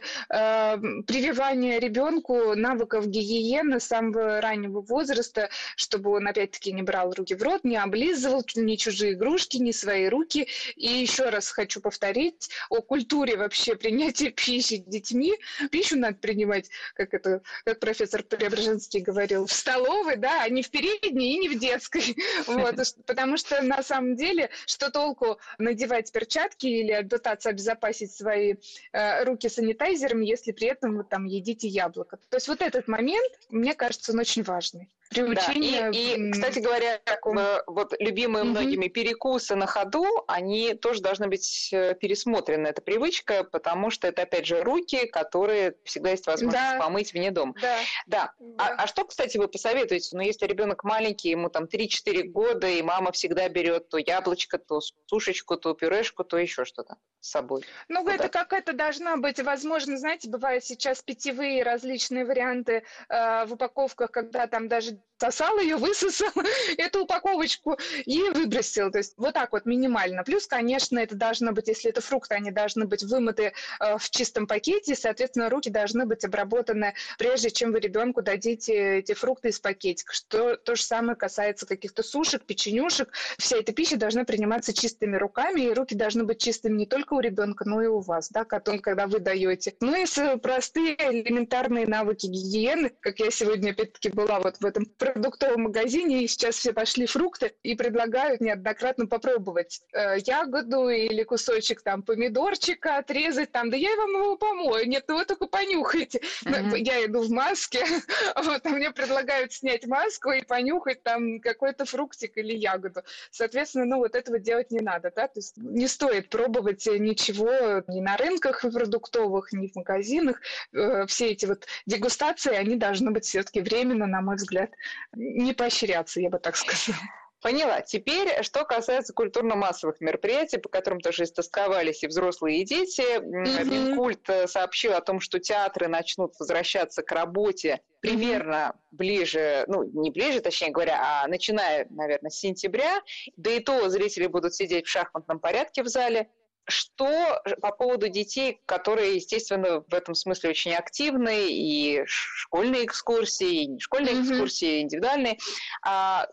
прививание 1.06 1.78
ребенку 1.78 2.56
навыков 2.56 3.06
гигиены 3.06 3.82
с 3.82 3.88
самого 3.88 4.40
раннего 4.40 4.80
возраста, 4.80 5.50
чтобы 5.76 6.12
он, 6.12 6.26
опять-таки, 6.26 6.72
не 6.72 6.84
брал 6.84 7.14
руки 7.14 7.36
в 7.36 7.44
рот, 7.44 7.66
не 7.66 7.76
облизывал 7.76 8.46
ни 8.56 8.78
чужие 8.78 9.12
игрушки, 9.12 9.58
ни 9.58 9.72
свои 9.72 10.08
руки. 10.08 10.48
И 10.78 10.88
еще 10.88 11.28
раз 11.28 11.50
хочу 11.52 11.82
повторить 11.82 12.50
о 12.70 12.82
культуре 12.82 13.36
вообще 13.36 13.76
принятия 13.88 14.30
пищи 14.30 14.78
детьми. 14.78 15.34
Пищу 15.70 15.98
надо 15.98 16.16
принимать, 16.16 16.70
как 16.94 17.14
это, 17.14 17.42
как 17.66 17.82
профессор 17.82 18.24
Преображенский 18.24 19.02
говорил, 19.02 19.48
в 19.48 19.52
столовой, 19.52 20.16
да, 20.16 20.44
а 20.44 20.48
не 20.48 20.64
в 20.64 20.70
передней 20.70 21.34
и 21.34 21.40
не 21.40 21.50
в 21.50 21.60
детской. 21.60 22.16
Вот, 22.48 22.80
потому 23.18 23.38
что 23.38 23.64
на 23.64 23.82
самом 23.82 24.16
деле, 24.16 24.52
что 24.68 24.92
толку 24.92 25.40
надевать 25.58 26.12
перчатки 26.12 26.68
или 26.68 27.02
пытаться 27.02 27.50
обезопасить 27.50 28.12
свои 28.12 28.54
э, 28.94 29.24
руки 29.24 29.50
санитайзером, 29.50 30.22
если 30.22 30.52
при 30.52 30.68
этом 30.68 30.98
вы 30.98 31.04
там 31.04 31.26
едите 31.26 31.68
яблоко. 31.68 32.18
То 32.30 32.38
есть 32.38 32.48
вот 32.48 32.62
этот 32.62 32.88
момент, 32.88 33.32
мне 33.50 33.74
кажется, 33.74 34.12
он 34.12 34.20
очень 34.20 34.44
важный. 34.44 34.88
Приучение. 35.10 35.82
Да. 35.82 35.90
И, 35.90 36.30
и, 36.30 36.32
кстати 36.32 36.60
говоря, 36.60 37.00
таком... 37.04 37.38
вот 37.68 37.94
любимые 38.00 38.44
угу. 38.44 38.52
многими 38.52 38.88
перекусы 38.88 39.56
на 39.56 39.68
ходу, 39.68 40.06
они 40.28 40.74
тоже 40.74 41.02
должны 41.02 41.28
быть 41.28 41.70
э, 41.72 41.96
пересмотрены. 41.96 42.68
Это 42.68 42.82
привычка, 42.82 43.44
потому 43.44 43.90
что 43.90 44.08
это, 44.08 44.24
опять 44.24 44.46
же, 44.46 44.64
руки, 44.64 45.08
которые 45.08 45.76
всегда 45.84 46.12
есть 46.12 46.28
возможность 46.28 46.72
да. 46.74 46.80
помыть 46.80 47.14
вне 47.14 47.32
дома. 47.32 47.54
Да. 47.62 47.78
да. 48.06 48.34
да. 48.40 48.54
А, 48.58 48.84
а 48.84 48.88
что, 48.88 49.06
кстати, 49.06 49.38
вы 49.38 49.48
посоветуете? 49.48 50.16
Ну, 50.16 50.22
если 50.22 50.46
ребенок 50.46 50.84
маленький, 50.84 51.30
ему 51.30 51.50
там 51.50 51.66
3-4 51.66 52.24
года, 52.24 52.68
и 52.68 52.82
мама 52.82 53.12
всегда 53.12 53.48
берет 53.50 53.90
то 53.90 53.98
яблочко, 53.98 54.58
то 54.58 54.80
сушечку, 55.06 55.58
то 55.58 55.74
пюрешку, 55.74 56.24
то 56.24 56.38
еще 56.38 56.66
что-то 56.66 56.98
с 57.20 57.32
собой. 57.32 57.64
Ну, 57.88 58.02
Куда? 58.02 58.16
это 58.16 58.30
какая-то 58.30 58.74
должна 58.74 59.18
быть, 59.18 59.40
возможно, 59.40 59.98
знаете, 59.98 60.30
бывают 60.30 60.64
сейчас 60.64 61.02
питьевые 61.02 61.64
различные 61.64 62.26
варианты 62.26 62.84
э, 63.10 63.46
в 63.46 63.54
упаковках, 63.54 64.12
когда 64.12 64.48
там 64.48 64.68
даже 64.68 64.97
сосал 65.20 65.60
ее, 65.60 65.76
высосал 65.78 66.32
эту 66.78 67.04
упаковочку 67.04 67.78
и 68.06 68.22
выбросил. 68.34 68.92
То 68.92 69.00
есть 69.00 69.14
вот 69.18 69.34
так 69.34 69.52
вот 69.52 69.66
минимально. 69.66 70.24
Плюс, 70.24 70.48
конечно, 70.48 71.00
это 71.00 71.16
должно 71.16 71.52
быть, 71.52 71.68
если 71.68 71.90
это 71.90 72.02
фрукты, 72.02 72.36
они 72.36 72.52
должны 72.52 72.86
быть 72.86 73.04
вымыты 73.04 73.54
э, 73.80 73.98
в 73.98 74.10
чистом 74.10 74.48
пакете, 74.48 74.96
соответственно, 74.96 75.50
руки 75.50 75.70
должны 75.70 76.06
быть 76.06 76.24
обработаны, 76.24 76.94
прежде 77.18 77.50
чем 77.52 77.72
вы 77.72 77.80
ребенку 77.80 78.22
дадите 78.22 79.00
эти 79.00 79.14
фрукты 79.14 79.50
из 79.50 79.60
пакетика. 79.60 80.14
Что 80.14 80.56
то 80.56 80.76
же 80.76 80.84
самое 80.84 81.16
касается 81.16 81.66
каких-то 81.66 82.04
сушек, 82.04 82.46
печенюшек. 82.46 83.12
Вся 83.38 83.58
эта 83.58 83.74
пища 83.74 83.98
должна 83.98 84.24
приниматься 84.24 84.74
чистыми 84.74 85.18
руками, 85.18 85.62
и 85.62 85.74
руки 85.74 85.96
должны 85.96 86.24
быть 86.24 86.40
чистыми 86.42 86.78
не 86.78 86.86
только 86.86 87.14
у 87.14 87.20
ребенка, 87.20 87.66
но 87.68 87.82
и 87.82 87.88
у 87.88 88.00
вас, 88.00 88.30
да, 88.30 88.46
когда 88.46 89.08
вы 89.08 89.20
даете. 89.20 89.76
Ну 89.80 89.96
и 89.96 90.06
простые 90.38 90.96
элементарные 90.96 91.88
навыки 91.88 92.28
гигиены, 92.28 92.92
как 93.00 93.20
я 93.20 93.32
сегодня 93.32 93.72
опять-таки 93.72 94.10
была 94.10 94.40
вот 94.40 94.58
в 94.60 94.66
этом 94.66 94.87
продуктовом 94.98 95.64
магазине, 95.64 96.24
и 96.24 96.28
сейчас 96.28 96.56
все 96.56 96.74
пошли 96.74 97.06
фрукты 97.06 97.54
и 97.64 97.76
предлагают 97.76 98.42
неоднократно 98.42 99.08
попробовать 99.08 99.82
э, 99.94 100.18
ягоду 100.26 100.90
или 100.90 101.24
кусочек 101.24 101.82
там 101.82 102.04
помидорчика 102.04 102.98
отрезать 102.98 103.52
там, 103.52 103.70
да 103.70 103.78
я 103.78 103.96
вам 103.96 104.10
его 104.12 104.38
помою, 104.38 104.88
нет, 104.88 105.06
ну 105.08 105.18
вы 105.18 105.26
только 105.26 105.48
понюхайте. 105.48 106.22
Mm-hmm. 106.46 106.78
Я 106.78 107.06
иду 107.06 107.22
в 107.22 107.30
маске, 107.30 107.86
вот, 108.36 108.66
а 108.66 108.70
мне 108.70 108.92
предлагают 108.92 109.54
снять 109.54 109.86
маску 109.88 110.32
и 110.32 110.44
понюхать 110.44 111.04
там 111.04 111.40
какой-то 111.40 111.86
фруктик 111.86 112.38
или 112.38 112.54
ягоду. 112.54 113.02
Соответственно, 113.32 113.86
ну 113.86 113.98
вот 113.98 114.16
этого 114.16 114.40
делать 114.40 114.72
не 114.72 114.80
надо, 114.80 115.12
да, 115.16 115.28
то 115.28 115.40
есть 115.40 115.58
не 115.58 115.88
стоит 115.88 116.30
пробовать 116.30 116.86
ничего 116.86 117.84
ни 117.88 118.02
на 118.02 118.18
рынках 118.18 118.62
продуктовых, 118.62 119.52
ни 119.54 119.68
в 119.68 119.76
магазинах. 119.76 120.42
Э, 120.74 121.06
все 121.08 121.28
эти 121.32 121.46
вот 121.46 121.66
дегустации, 121.86 122.54
они 122.56 122.76
должны 122.76 123.12
быть 123.12 123.26
все-таки 123.26 123.62
временно, 123.62 124.08
на 124.08 124.22
мой 124.22 124.36
взгляд, 124.36 124.72
не 125.16 125.54
поощряться, 125.54 126.20
я 126.20 126.30
бы 126.30 126.40
так 126.40 126.56
сказала. 126.56 126.98
Поняла. 127.42 127.82
Теперь, 127.82 128.42
что 128.42 128.66
касается 128.66 129.14
культурно-массовых 129.14 130.02
мероприятий, 130.02 130.58
по 130.58 130.70
которым 130.70 131.00
тоже 131.00 131.24
истосковались 131.24 132.04
и 132.04 132.08
взрослые, 132.08 132.62
и 132.62 132.66
дети. 132.66 133.04
Mm-hmm. 133.20 133.64
Минкульт 133.64 134.28
э, 134.30 134.48
сообщил 134.48 134.94
о 134.94 135.02
том, 135.02 135.20
что 135.20 135.40
театры 135.40 135.88
начнут 135.88 136.34
возвращаться 136.40 137.04
к 137.04 137.12
работе 137.12 137.82
примерно 138.00 138.74
mm-hmm. 138.74 138.80
ближе, 138.92 139.66
ну, 139.68 139.84
не 139.84 140.10
ближе, 140.10 140.40
точнее 140.42 140.72
говоря, 140.72 141.00
а 141.00 141.28
начиная, 141.28 141.86
наверное, 141.92 142.32
с 142.32 142.40
сентября. 142.40 143.02
Да 143.36 143.52
и 143.52 143.60
то 143.60 143.88
зрители 143.88 144.26
будут 144.26 144.56
сидеть 144.56 144.88
в 144.88 144.90
шахматном 144.90 145.40
порядке 145.40 145.84
в 145.84 145.88
зале. 145.88 146.30
Что 146.68 147.42
по 147.62 147.72
поводу 147.72 148.10
детей, 148.10 148.62
которые, 148.66 149.16
естественно, 149.16 149.82
в 149.82 149.94
этом 149.94 150.16
смысле 150.16 150.50
очень 150.50 150.74
активны, 150.74 151.50
и 151.50 152.04
школьные 152.06 152.86
экскурсии, 152.86 153.76
и 153.76 153.80
школьные 153.80 154.16
mm-hmm. 154.16 154.32
экскурсии, 154.32 154.82
индивидуальные, 154.82 155.38
а, 155.82 156.28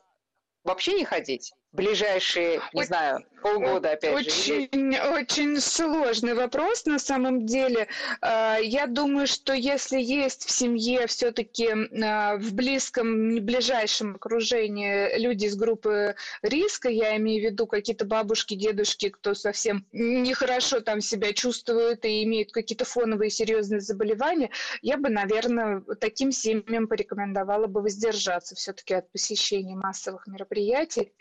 вообще 0.65 0.95
не 0.95 1.05
ходить? 1.05 1.53
Ближайшие, 1.75 2.63
не 2.73 2.81
Ой, 2.81 2.87
знаю, 2.87 3.25
полгода, 3.43 3.93
опять 3.93 4.15
очень, 4.15 4.69
же? 4.73 5.03
Очень 5.13 5.61
сложный 5.61 6.35
вопрос 6.35 6.87
на 6.87 6.99
самом 6.99 7.45
деле. 7.45 7.89
А, 8.21 8.59
я 8.59 8.87
думаю, 8.87 9.27
что 9.27 9.53
если 9.53 10.01
есть 10.01 10.47
в 10.47 10.51
семье 10.51 11.07
все-таки 11.07 11.69
а, 12.03 12.37
в 12.37 12.55
близком, 12.55 13.45
ближайшем 13.45 14.15
окружении 14.15 15.19
люди 15.19 15.47
из 15.47 15.57
группы 15.57 16.15
риска, 16.43 16.89
я 16.89 17.17
имею 17.17 17.43
в 17.43 17.53
виду 17.53 17.67
какие-то 17.67 18.07
бабушки, 18.07 18.55
дедушки, 18.55 19.11
кто 19.11 19.35
совсем 19.35 19.85
нехорошо 19.93 20.81
там 20.81 21.01
себя 21.01 21.33
чувствует 21.33 22.05
и 22.05 22.23
имеют 22.25 22.53
какие-то 22.53 22.85
фоновые 22.85 23.31
серьезные 23.31 23.81
заболевания, 23.81 24.51
я 24.81 24.97
бы, 24.97 25.09
наверное, 25.09 25.83
таким 26.01 26.31
семьям 26.31 26.87
порекомендовала 26.87 27.67
бы 27.67 27.83
воздержаться 27.83 28.55
все-таки 28.55 28.95
от 28.95 29.11
посещения 29.11 29.75
массовых 29.75 30.27
мероприятий. 30.29 31.13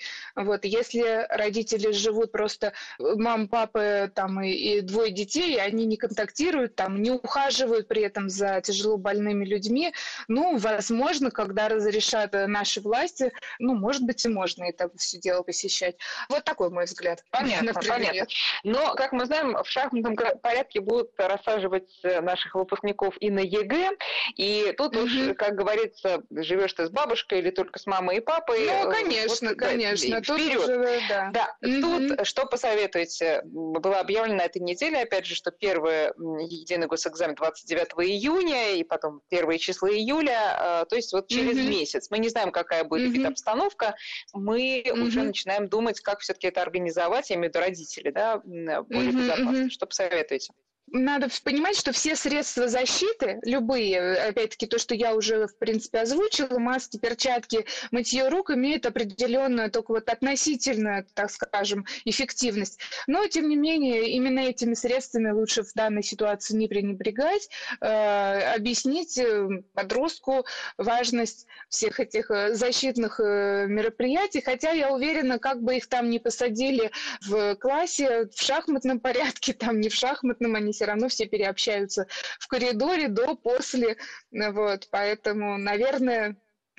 Вот, 0.44 0.66
если 0.66 1.26
родители 1.30 1.92
живут 1.92 2.32
просто, 2.32 2.74
э, 3.00 3.04
мама, 3.16 3.48
папа 3.48 4.12
там 4.14 4.42
и, 4.42 4.52
и 4.52 4.82
двое 4.82 5.12
детей, 5.12 5.56
и 5.56 5.60
они 5.60 5.86
не 5.86 5.98
контактируют, 5.98 6.76
там, 6.76 7.02
не 7.02 7.12
ухаживают 7.12 7.88
при 7.88 8.02
этом 8.04 8.30
за 8.30 8.62
тяжело 8.62 8.98
больными 8.98 9.46
людьми, 9.46 9.94
ну, 10.28 10.58
возможно, 10.58 11.32
когда 11.32 11.70
разрешат 11.70 12.34
э, 12.36 12.48
наши 12.48 12.82
власти, 12.82 13.32
ну, 13.60 13.76
может 13.76 14.04
быть, 14.04 14.24
и 14.26 14.30
можно 14.30 14.64
это 14.64 14.90
все 14.98 15.18
дело 15.18 15.44
посещать. 15.44 15.96
Вот 16.30 16.44
такой 16.44 16.70
мой 16.70 16.86
взгляд. 16.86 17.24
Понятно, 17.32 17.74
понятно. 17.74 18.26
Но, 18.64 18.94
как 18.96 19.12
мы 19.12 19.26
знаем, 19.26 19.56
в 19.64 19.68
шахматном 19.68 20.16
порядке 20.42 20.80
будут 20.80 21.12
рассаживать 21.18 21.90
э, 22.04 22.22
наших 22.22 22.56
выпускников 22.56 23.16
и 23.20 23.30
на 23.30 23.40
ЕГЭ, 23.40 23.92
и 24.36 24.74
тут 24.78 24.96
mm-hmm. 24.96 25.32
уж, 25.32 25.38
как 25.38 25.56
говорится, 25.56 26.24
живешь 26.32 26.74
ты 26.74 26.86
с 26.86 26.90
бабушкой 26.90 27.40
или 27.40 27.50
только 27.50 27.80
с 27.80 27.86
мамой 27.86 28.18
и 28.18 28.20
папой. 28.20 28.66
Ну, 28.66 28.92
конечно, 28.92 29.50
вот, 29.50 29.58
конечно. 29.58 30.22
Да, 30.22 30.33
вперед. 30.38 30.64
Уже, 30.64 31.02
да, 31.10 31.32
да. 31.32 31.56
Mm-hmm. 31.64 31.82
тут 31.82 32.28
что 32.28 32.46
посоветуете? 32.46 33.42
Было 33.44 34.00
объявлено 34.00 34.38
на 34.38 34.42
этой 34.44 34.62
неделе, 34.62 35.02
опять 35.02 35.26
же, 35.26 35.36
что 35.36 35.52
первый 35.52 36.08
единый 36.48 36.88
госэкзамен 36.88 37.36
29 37.36 37.88
июня, 38.08 38.74
и 38.74 38.84
потом 38.84 39.22
первые 39.30 39.60
числа 39.60 39.90
июля, 39.90 40.82
а, 40.82 40.86
то 40.86 40.96
есть 40.96 41.14
вот 41.14 41.28
через 41.28 41.58
mm-hmm. 41.58 41.70
месяц. 41.70 42.10
Мы 42.10 42.20
не 42.20 42.30
знаем, 42.30 42.52
какая 42.52 42.84
будет 42.84 43.16
mm-hmm. 43.16 43.28
обстановка, 43.28 43.96
мы 44.34 44.82
mm-hmm. 44.82 45.02
уже 45.02 45.24
начинаем 45.24 45.68
думать, 45.68 46.00
как 46.02 46.20
все-таки 46.20 46.48
это 46.48 46.62
организовать, 46.62 47.30
я 47.30 47.36
имею 47.36 47.52
в 47.52 47.56
виду 47.56 47.66
родители, 47.66 48.12
да, 48.12 48.40
более 48.40 48.82
mm-hmm. 48.82 49.12
безопасно. 49.12 49.70
Что 49.70 49.86
посоветуете? 49.86 50.54
Надо 50.94 51.28
понимать, 51.44 51.76
что 51.76 51.92
все 51.92 52.16
средства 52.16 52.68
защиты, 52.68 53.40
любые, 53.44 54.14
опять-таки 54.14 54.68
то, 54.68 54.78
что 54.78 54.94
я 54.94 55.16
уже, 55.16 55.48
в 55.48 55.58
принципе, 55.58 56.00
озвучила, 56.00 56.60
маски, 56.60 56.98
перчатки, 56.98 57.66
мытье 57.92 58.30
рук 58.30 58.52
имеют 58.52 58.86
определенную, 58.86 59.72
только 59.72 59.92
вот 59.92 60.08
относительную, 60.08 61.06
так 61.16 61.32
скажем, 61.32 61.86
эффективность. 62.06 62.80
Но, 63.08 63.28
тем 63.28 63.50
не 63.50 63.56
менее, 63.56 64.12
именно 64.12 64.40
этими 64.40 64.76
средствами 64.76 65.32
лучше 65.32 65.64
в 65.64 65.74
данной 65.74 66.04
ситуации 66.04 66.56
не 66.56 66.68
пренебрегать, 66.68 67.50
э, 67.82 68.54
объяснить 68.56 69.18
э, 69.18 69.64
подростку 69.74 70.46
важность 70.78 71.48
всех 71.70 72.00
этих 72.00 72.30
э, 72.30 72.54
защитных 72.54 73.20
э, 73.20 73.66
мероприятий, 73.68 74.42
хотя 74.42 74.72
я 74.72 74.94
уверена, 74.94 75.40
как 75.40 75.64
бы 75.64 75.76
их 75.78 75.88
там 75.88 76.12
не 76.12 76.20
посадили 76.20 76.92
в 77.22 77.56
классе, 77.56 78.28
в 78.32 78.40
шахматном 78.40 79.00
порядке, 79.00 79.54
там 79.64 79.80
не 79.80 79.90
в 79.90 79.96
шахматном, 79.96 80.54
они 80.56 80.72
все 80.84 80.90
равно 80.90 81.08
все 81.08 81.28
переобщаются 81.28 82.08
в 82.40 82.48
коридоре 82.50 83.08
до, 83.08 83.36
после. 83.36 83.96
Вот, 84.32 84.90
поэтому, 84.92 85.58
наверное, 85.58 86.36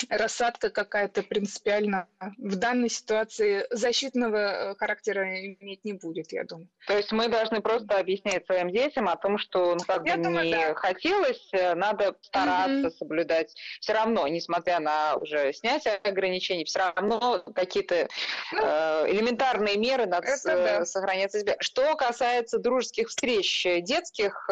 рассадка 0.08 0.70
какая-то 0.70 1.22
принципиально 1.22 2.08
в 2.38 2.56
данной 2.56 2.88
ситуации 2.88 3.66
защитного 3.70 4.36
э, 4.36 4.74
характера 4.76 5.24
иметь 5.60 5.84
не 5.84 5.92
будет, 5.92 6.32
я 6.32 6.44
думаю. 6.44 6.68
То 6.86 6.96
есть 6.96 7.12
мы 7.12 7.28
должны 7.28 7.60
просто 7.60 7.98
объяснять 7.98 8.44
своим 8.46 8.70
детям 8.70 9.08
о 9.08 9.16
том, 9.16 9.38
что 9.38 9.74
ну, 9.74 9.84
как 9.86 10.06
я 10.06 10.16
бы 10.16 10.24
думаю, 10.24 10.46
не 10.46 10.52
да. 10.52 10.74
хотелось, 10.74 11.48
э, 11.52 11.74
надо 11.74 12.16
стараться 12.22 12.88
mm-hmm. 12.88 12.98
соблюдать. 12.98 13.54
Все 13.80 13.92
равно, 13.92 14.26
несмотря 14.26 14.80
на 14.80 15.16
уже 15.16 15.52
снятие 15.52 15.94
ограничений, 15.96 16.64
все 16.64 16.92
равно 16.94 17.44
какие-то 17.54 18.08
ну, 18.52 18.62
э, 18.62 19.10
элементарные 19.10 19.76
меры 19.76 20.06
надо 20.06 20.36
с, 20.36 20.42
да. 20.42 20.84
сохранять. 20.84 21.34
Что 21.60 21.94
касается 21.96 22.58
дружеских 22.58 23.08
встреч 23.08 23.66
детских, 23.82 24.48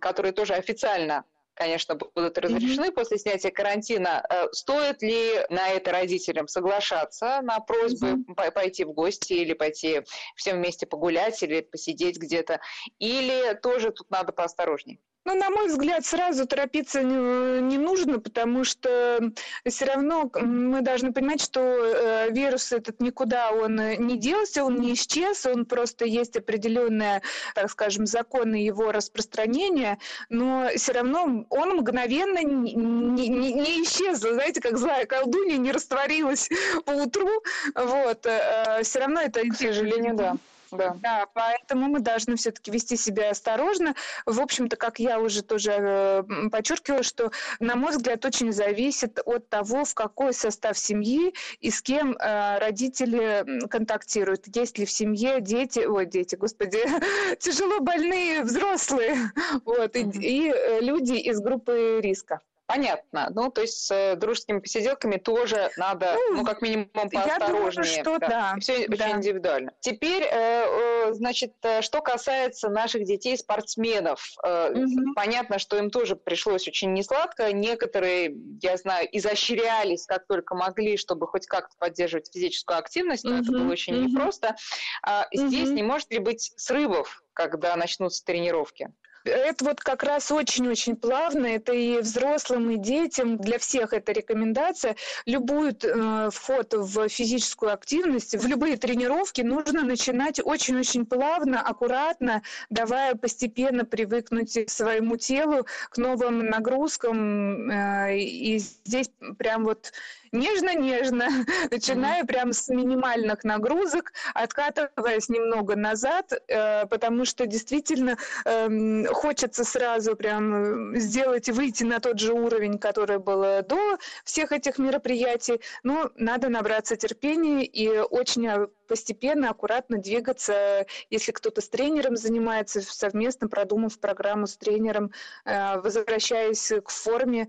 которые 0.00 0.32
тоже 0.32 0.54
официально 0.54 1.24
конечно, 1.56 1.96
будут 1.96 2.38
разрешены 2.38 2.86
mm-hmm. 2.86 2.92
после 2.92 3.18
снятия 3.18 3.50
карантина. 3.50 4.24
Э, 4.28 4.46
стоит 4.52 5.02
ли 5.02 5.44
на 5.48 5.68
это 5.70 5.90
родителям 5.90 6.46
соглашаться, 6.46 7.40
на 7.42 7.58
просьбы 7.60 8.08
mm-hmm. 8.08 8.52
пойти 8.52 8.84
в 8.84 8.92
гости 8.92 9.32
или 9.32 9.54
пойти 9.54 10.02
всем 10.36 10.58
вместе 10.58 10.86
погулять 10.86 11.42
или 11.42 11.62
посидеть 11.62 12.18
где-то? 12.18 12.60
Или 12.98 13.54
тоже 13.54 13.90
тут 13.90 14.10
надо 14.10 14.32
поосторожнее? 14.32 14.98
Ну, 15.26 15.34
на 15.34 15.50
мой 15.50 15.66
взгляд, 15.66 16.06
сразу 16.06 16.46
торопиться 16.46 17.02
не, 17.02 17.78
нужно, 17.78 18.20
потому 18.20 18.62
что 18.62 19.32
все 19.68 19.84
равно 19.84 20.30
мы 20.40 20.82
должны 20.82 21.12
понимать, 21.12 21.42
что 21.42 21.60
э, 21.60 22.30
вирус 22.30 22.70
этот 22.70 23.00
никуда 23.00 23.50
он 23.50 23.74
не 23.74 24.16
делся, 24.16 24.64
он 24.64 24.76
не 24.76 24.94
исчез, 24.94 25.44
он 25.44 25.66
просто 25.66 26.04
есть 26.04 26.36
определенные, 26.36 27.22
так 27.56 27.68
скажем, 27.72 28.06
законы 28.06 28.54
его 28.54 28.92
распространения, 28.92 29.98
но 30.28 30.68
все 30.76 30.92
равно 30.92 31.44
он 31.50 31.70
мгновенно 31.70 32.44
не, 32.44 32.74
не, 32.74 33.52
не 33.52 33.82
исчез, 33.82 34.18
знаете, 34.18 34.60
как 34.60 34.78
злая 34.78 35.06
колдунья 35.06 35.56
не 35.56 35.72
растворилась 35.72 36.48
по 36.84 36.92
утру, 36.92 37.42
вот, 37.74 38.26
э, 38.26 38.82
все 38.84 39.00
равно 39.00 39.22
это... 39.22 39.40
К 39.40 39.54
сожалению, 39.56 40.14
да. 40.14 40.36
Да. 40.76 40.96
да, 41.02 41.26
поэтому 41.32 41.88
мы 41.88 42.00
должны 42.00 42.36
все-таки 42.36 42.70
вести 42.70 42.96
себя 42.96 43.30
осторожно. 43.30 43.94
В 44.24 44.40
общем-то, 44.40 44.76
как 44.76 44.98
я 44.98 45.20
уже 45.20 45.42
тоже 45.42 45.72
э, 45.72 46.22
подчеркивала, 46.50 47.02
что, 47.02 47.30
на 47.60 47.76
мой 47.76 47.92
взгляд, 47.92 48.24
очень 48.24 48.52
зависит 48.52 49.20
от 49.24 49.48
того, 49.48 49.84
в 49.84 49.94
какой 49.94 50.32
состав 50.32 50.78
семьи 50.78 51.34
и 51.60 51.70
с 51.70 51.82
кем 51.82 52.16
э, 52.16 52.58
родители 52.58 53.66
контактируют. 53.68 54.44
Есть 54.54 54.78
ли 54.78 54.86
в 54.86 54.90
семье 54.90 55.40
дети, 55.40 55.80
ой, 55.80 56.06
дети, 56.06 56.36
господи, 56.36 56.80
тяжело 57.38 57.80
больные 57.80 58.42
взрослые, 58.42 59.32
вот, 59.64 59.96
и, 59.96 60.00
и 60.00 60.50
э, 60.50 60.80
люди 60.80 61.14
из 61.14 61.40
группы 61.40 62.00
риска. 62.02 62.40
Понятно. 62.66 63.28
Ну, 63.30 63.50
то 63.50 63.60
есть 63.60 63.86
с 63.86 63.90
э, 63.92 64.16
дружескими 64.16 64.58
посиделками 64.58 65.16
тоже 65.16 65.70
надо, 65.76 66.14
ну, 66.30 66.38
ну 66.38 66.44
как 66.44 66.62
минимум, 66.62 66.88
поосторожнее. 66.92 67.96
Я 67.96 68.02
думаю, 68.02 68.18
что 68.18 68.18
да. 68.18 68.28
да. 68.28 68.56
Все 68.60 68.88
да. 68.88 68.94
очень 68.94 69.16
индивидуально. 69.18 69.72
Теперь, 69.80 70.24
э, 70.24 70.28
э, 70.30 71.12
значит, 71.12 71.52
что 71.80 72.00
касается 72.00 72.68
наших 72.68 73.04
детей-спортсменов. 73.04 74.20
Угу. 74.42 75.14
Понятно, 75.14 75.58
что 75.60 75.78
им 75.78 75.90
тоже 75.90 76.16
пришлось 76.16 76.66
очень 76.66 76.92
несладко. 76.92 77.52
Некоторые, 77.52 78.34
я 78.60 78.76
знаю, 78.76 79.08
изощрялись 79.12 80.06
как 80.06 80.26
только 80.26 80.56
могли, 80.56 80.96
чтобы 80.96 81.28
хоть 81.28 81.46
как-то 81.46 81.76
поддерживать 81.78 82.32
физическую 82.32 82.78
активность, 82.78 83.22
но 83.22 83.34
угу. 83.34 83.42
это 83.42 83.52
было 83.52 83.70
очень 83.70 83.94
угу. 83.94 84.08
непросто. 84.08 84.56
А 85.02 85.28
здесь 85.32 85.68
угу. 85.68 85.76
не 85.76 85.82
может 85.84 86.10
ли 86.10 86.18
быть 86.18 86.52
срывов, 86.56 87.22
когда 87.32 87.76
начнутся 87.76 88.24
тренировки? 88.24 88.90
Это 89.26 89.64
вот 89.64 89.80
как 89.80 90.02
раз 90.02 90.30
очень-очень 90.30 90.96
плавно. 90.96 91.46
Это 91.46 91.72
и 91.72 91.98
взрослым, 92.00 92.70
и 92.70 92.76
детям. 92.76 93.36
Для 93.36 93.58
всех 93.58 93.92
это 93.92 94.12
рекомендация. 94.12 94.96
Любой 95.26 95.76
э, 95.82 96.30
вход 96.32 96.74
в 96.74 97.08
физическую 97.08 97.72
активность, 97.72 98.36
в 98.36 98.46
любые 98.46 98.76
тренировки 98.76 99.40
нужно 99.40 99.82
начинать 99.82 100.40
очень-очень 100.42 101.06
плавно, 101.06 101.60
аккуратно, 101.60 102.42
давая 102.70 103.14
постепенно 103.14 103.84
привыкнуть 103.84 104.70
своему 104.70 105.16
телу 105.16 105.66
к 105.90 105.98
новым 105.98 106.46
нагрузкам. 106.46 107.70
Э, 107.70 108.16
и 108.18 108.58
здесь 108.58 109.10
прям 109.38 109.64
вот 109.64 109.92
нежно-нежно, 110.32 111.28
начиная 111.70 112.22
mm-hmm. 112.22 112.26
прям 112.26 112.52
с 112.52 112.68
минимальных 112.68 113.44
нагрузок, 113.44 114.12
откатываясь 114.34 115.28
немного 115.28 115.76
назад, 115.76 116.32
э, 116.32 116.86
потому 116.86 117.24
что 117.24 117.46
действительно 117.46 118.16
э, 118.44 119.04
хочется 119.12 119.64
сразу 119.64 120.16
прям 120.16 120.94
э, 120.94 120.98
сделать 120.98 121.48
и 121.48 121.52
выйти 121.52 121.84
на 121.84 122.00
тот 122.00 122.18
же 122.18 122.32
уровень, 122.32 122.78
который 122.78 123.18
был 123.18 123.62
до 123.62 123.98
всех 124.24 124.52
этих 124.52 124.78
мероприятий, 124.78 125.60
но 125.82 126.10
надо 126.16 126.48
набраться 126.48 126.96
терпения 126.96 127.64
и 127.64 127.88
очень 127.98 128.68
постепенно, 128.86 129.50
аккуратно 129.50 129.98
двигаться, 129.98 130.86
если 131.10 131.32
кто-то 131.32 131.60
с 131.60 131.68
тренером 131.68 132.16
занимается, 132.16 132.80
совместно 132.80 133.48
продумав 133.48 133.98
программу 133.98 134.46
с 134.46 134.56
тренером, 134.56 135.12
э, 135.44 135.80
возвращаясь 135.80 136.72
к 136.84 136.88
форме, 136.88 137.48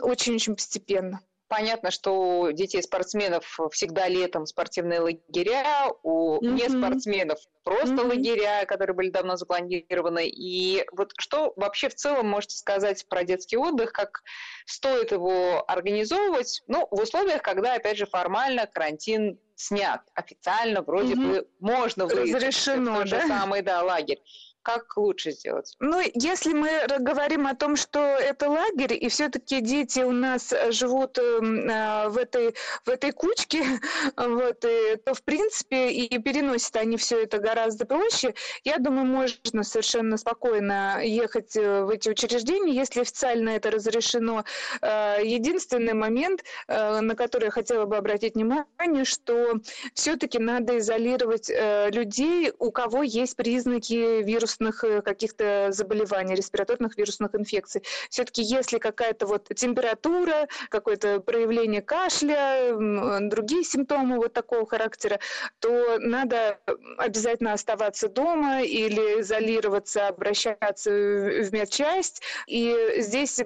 очень-очень 0.00 0.54
постепенно. 0.54 1.20
Понятно, 1.52 1.90
что 1.90 2.40
у 2.40 2.52
детей-спортсменов 2.52 3.58
всегда 3.72 4.08
летом 4.08 4.46
спортивные 4.46 5.00
лагеря, 5.00 5.88
у 6.02 6.36
mm-hmm. 6.36 6.48
неспортсменов 6.50 7.40
просто 7.62 7.96
mm-hmm. 7.96 8.08
лагеря, 8.08 8.64
которые 8.64 8.96
были 8.96 9.10
давно 9.10 9.36
запланированы. 9.36 10.28
И 10.28 10.82
вот 10.92 11.12
что 11.18 11.52
вообще 11.56 11.90
в 11.90 11.94
целом 11.94 12.30
можете 12.30 12.56
сказать 12.56 13.06
про 13.06 13.24
детский 13.24 13.58
отдых, 13.58 13.92
как 13.92 14.22
стоит 14.64 15.12
его 15.12 15.62
организовывать, 15.68 16.62
ну, 16.68 16.88
в 16.90 17.02
условиях, 17.02 17.42
когда, 17.42 17.74
опять 17.74 17.98
же, 17.98 18.06
формально 18.06 18.66
карантин 18.66 19.38
снят, 19.54 20.00
официально 20.14 20.80
вроде 20.80 21.12
mm-hmm. 21.12 21.40
бы 21.40 21.48
можно 21.60 22.06
выйти. 22.06 22.32
Разрешено, 22.32 23.00
да? 23.00 23.04
же 23.04 23.28
самый, 23.28 23.60
да, 23.60 23.82
лагерь 23.82 24.22
как 24.62 24.96
лучше 24.96 25.32
сделать? 25.32 25.74
Ну, 25.80 26.00
если 26.14 26.52
мы 26.52 26.70
говорим 27.00 27.46
о 27.46 27.54
том, 27.54 27.76
что 27.76 27.98
это 27.98 28.48
лагерь, 28.48 28.94
и 28.94 29.08
все-таки 29.08 29.60
дети 29.60 30.00
у 30.00 30.12
нас 30.12 30.52
живут 30.70 31.18
эм, 31.18 31.68
а, 31.70 32.08
в 32.08 32.16
этой, 32.16 32.54
в 32.84 32.88
этой 32.88 33.12
кучке, 33.12 33.64
вот, 34.16 34.64
и, 34.64 34.96
то, 35.04 35.14
в 35.14 35.22
принципе, 35.22 35.90
и 35.90 36.18
переносят 36.18 36.76
они 36.76 36.96
все 36.96 37.22
это 37.22 37.38
гораздо 37.38 37.86
проще. 37.86 38.34
Я 38.64 38.78
думаю, 38.78 39.06
можно 39.06 39.64
совершенно 39.64 40.16
спокойно 40.16 41.00
ехать 41.02 41.56
э, 41.56 41.82
в 41.82 41.90
эти 41.90 42.08
учреждения, 42.08 42.74
если 42.74 43.00
официально 43.00 43.50
это 43.50 43.70
разрешено. 43.70 44.44
Э, 44.80 45.18
единственный 45.22 45.94
момент, 45.94 46.44
э, 46.68 47.00
на 47.00 47.14
который 47.14 47.46
я 47.46 47.50
хотела 47.50 47.84
бы 47.86 47.96
обратить 47.96 48.34
внимание, 48.34 49.04
что 49.04 49.54
все-таки 49.94 50.38
надо 50.38 50.78
изолировать 50.78 51.50
людей, 51.92 52.52
у 52.58 52.70
кого 52.70 53.02
есть 53.02 53.36
признаки 53.36 54.22
вируса 54.22 54.51
вирусных 54.52 54.84
э, 54.84 55.02
каких-то 55.02 55.68
заболеваний, 55.70 56.34
респираторных 56.34 56.96
вирусных 56.96 57.34
инфекций. 57.34 57.82
Все-таки 58.10 58.42
если 58.42 58.78
какая-то 58.78 59.26
вот 59.26 59.48
температура, 59.54 60.48
какое-то 60.68 61.20
проявление 61.20 61.82
кашля, 61.82 62.74
другие 63.20 63.64
симптомы 63.64 64.16
вот 64.16 64.32
такого 64.32 64.66
характера, 64.66 65.18
то 65.60 65.98
надо 65.98 66.58
обязательно 66.98 67.52
оставаться 67.52 68.08
дома 68.08 68.62
или 68.62 69.20
изолироваться, 69.20 70.08
обращаться 70.08 70.90
в 70.90 71.52
медчасть. 71.52 72.22
И 72.46 72.74
здесь 72.98 73.40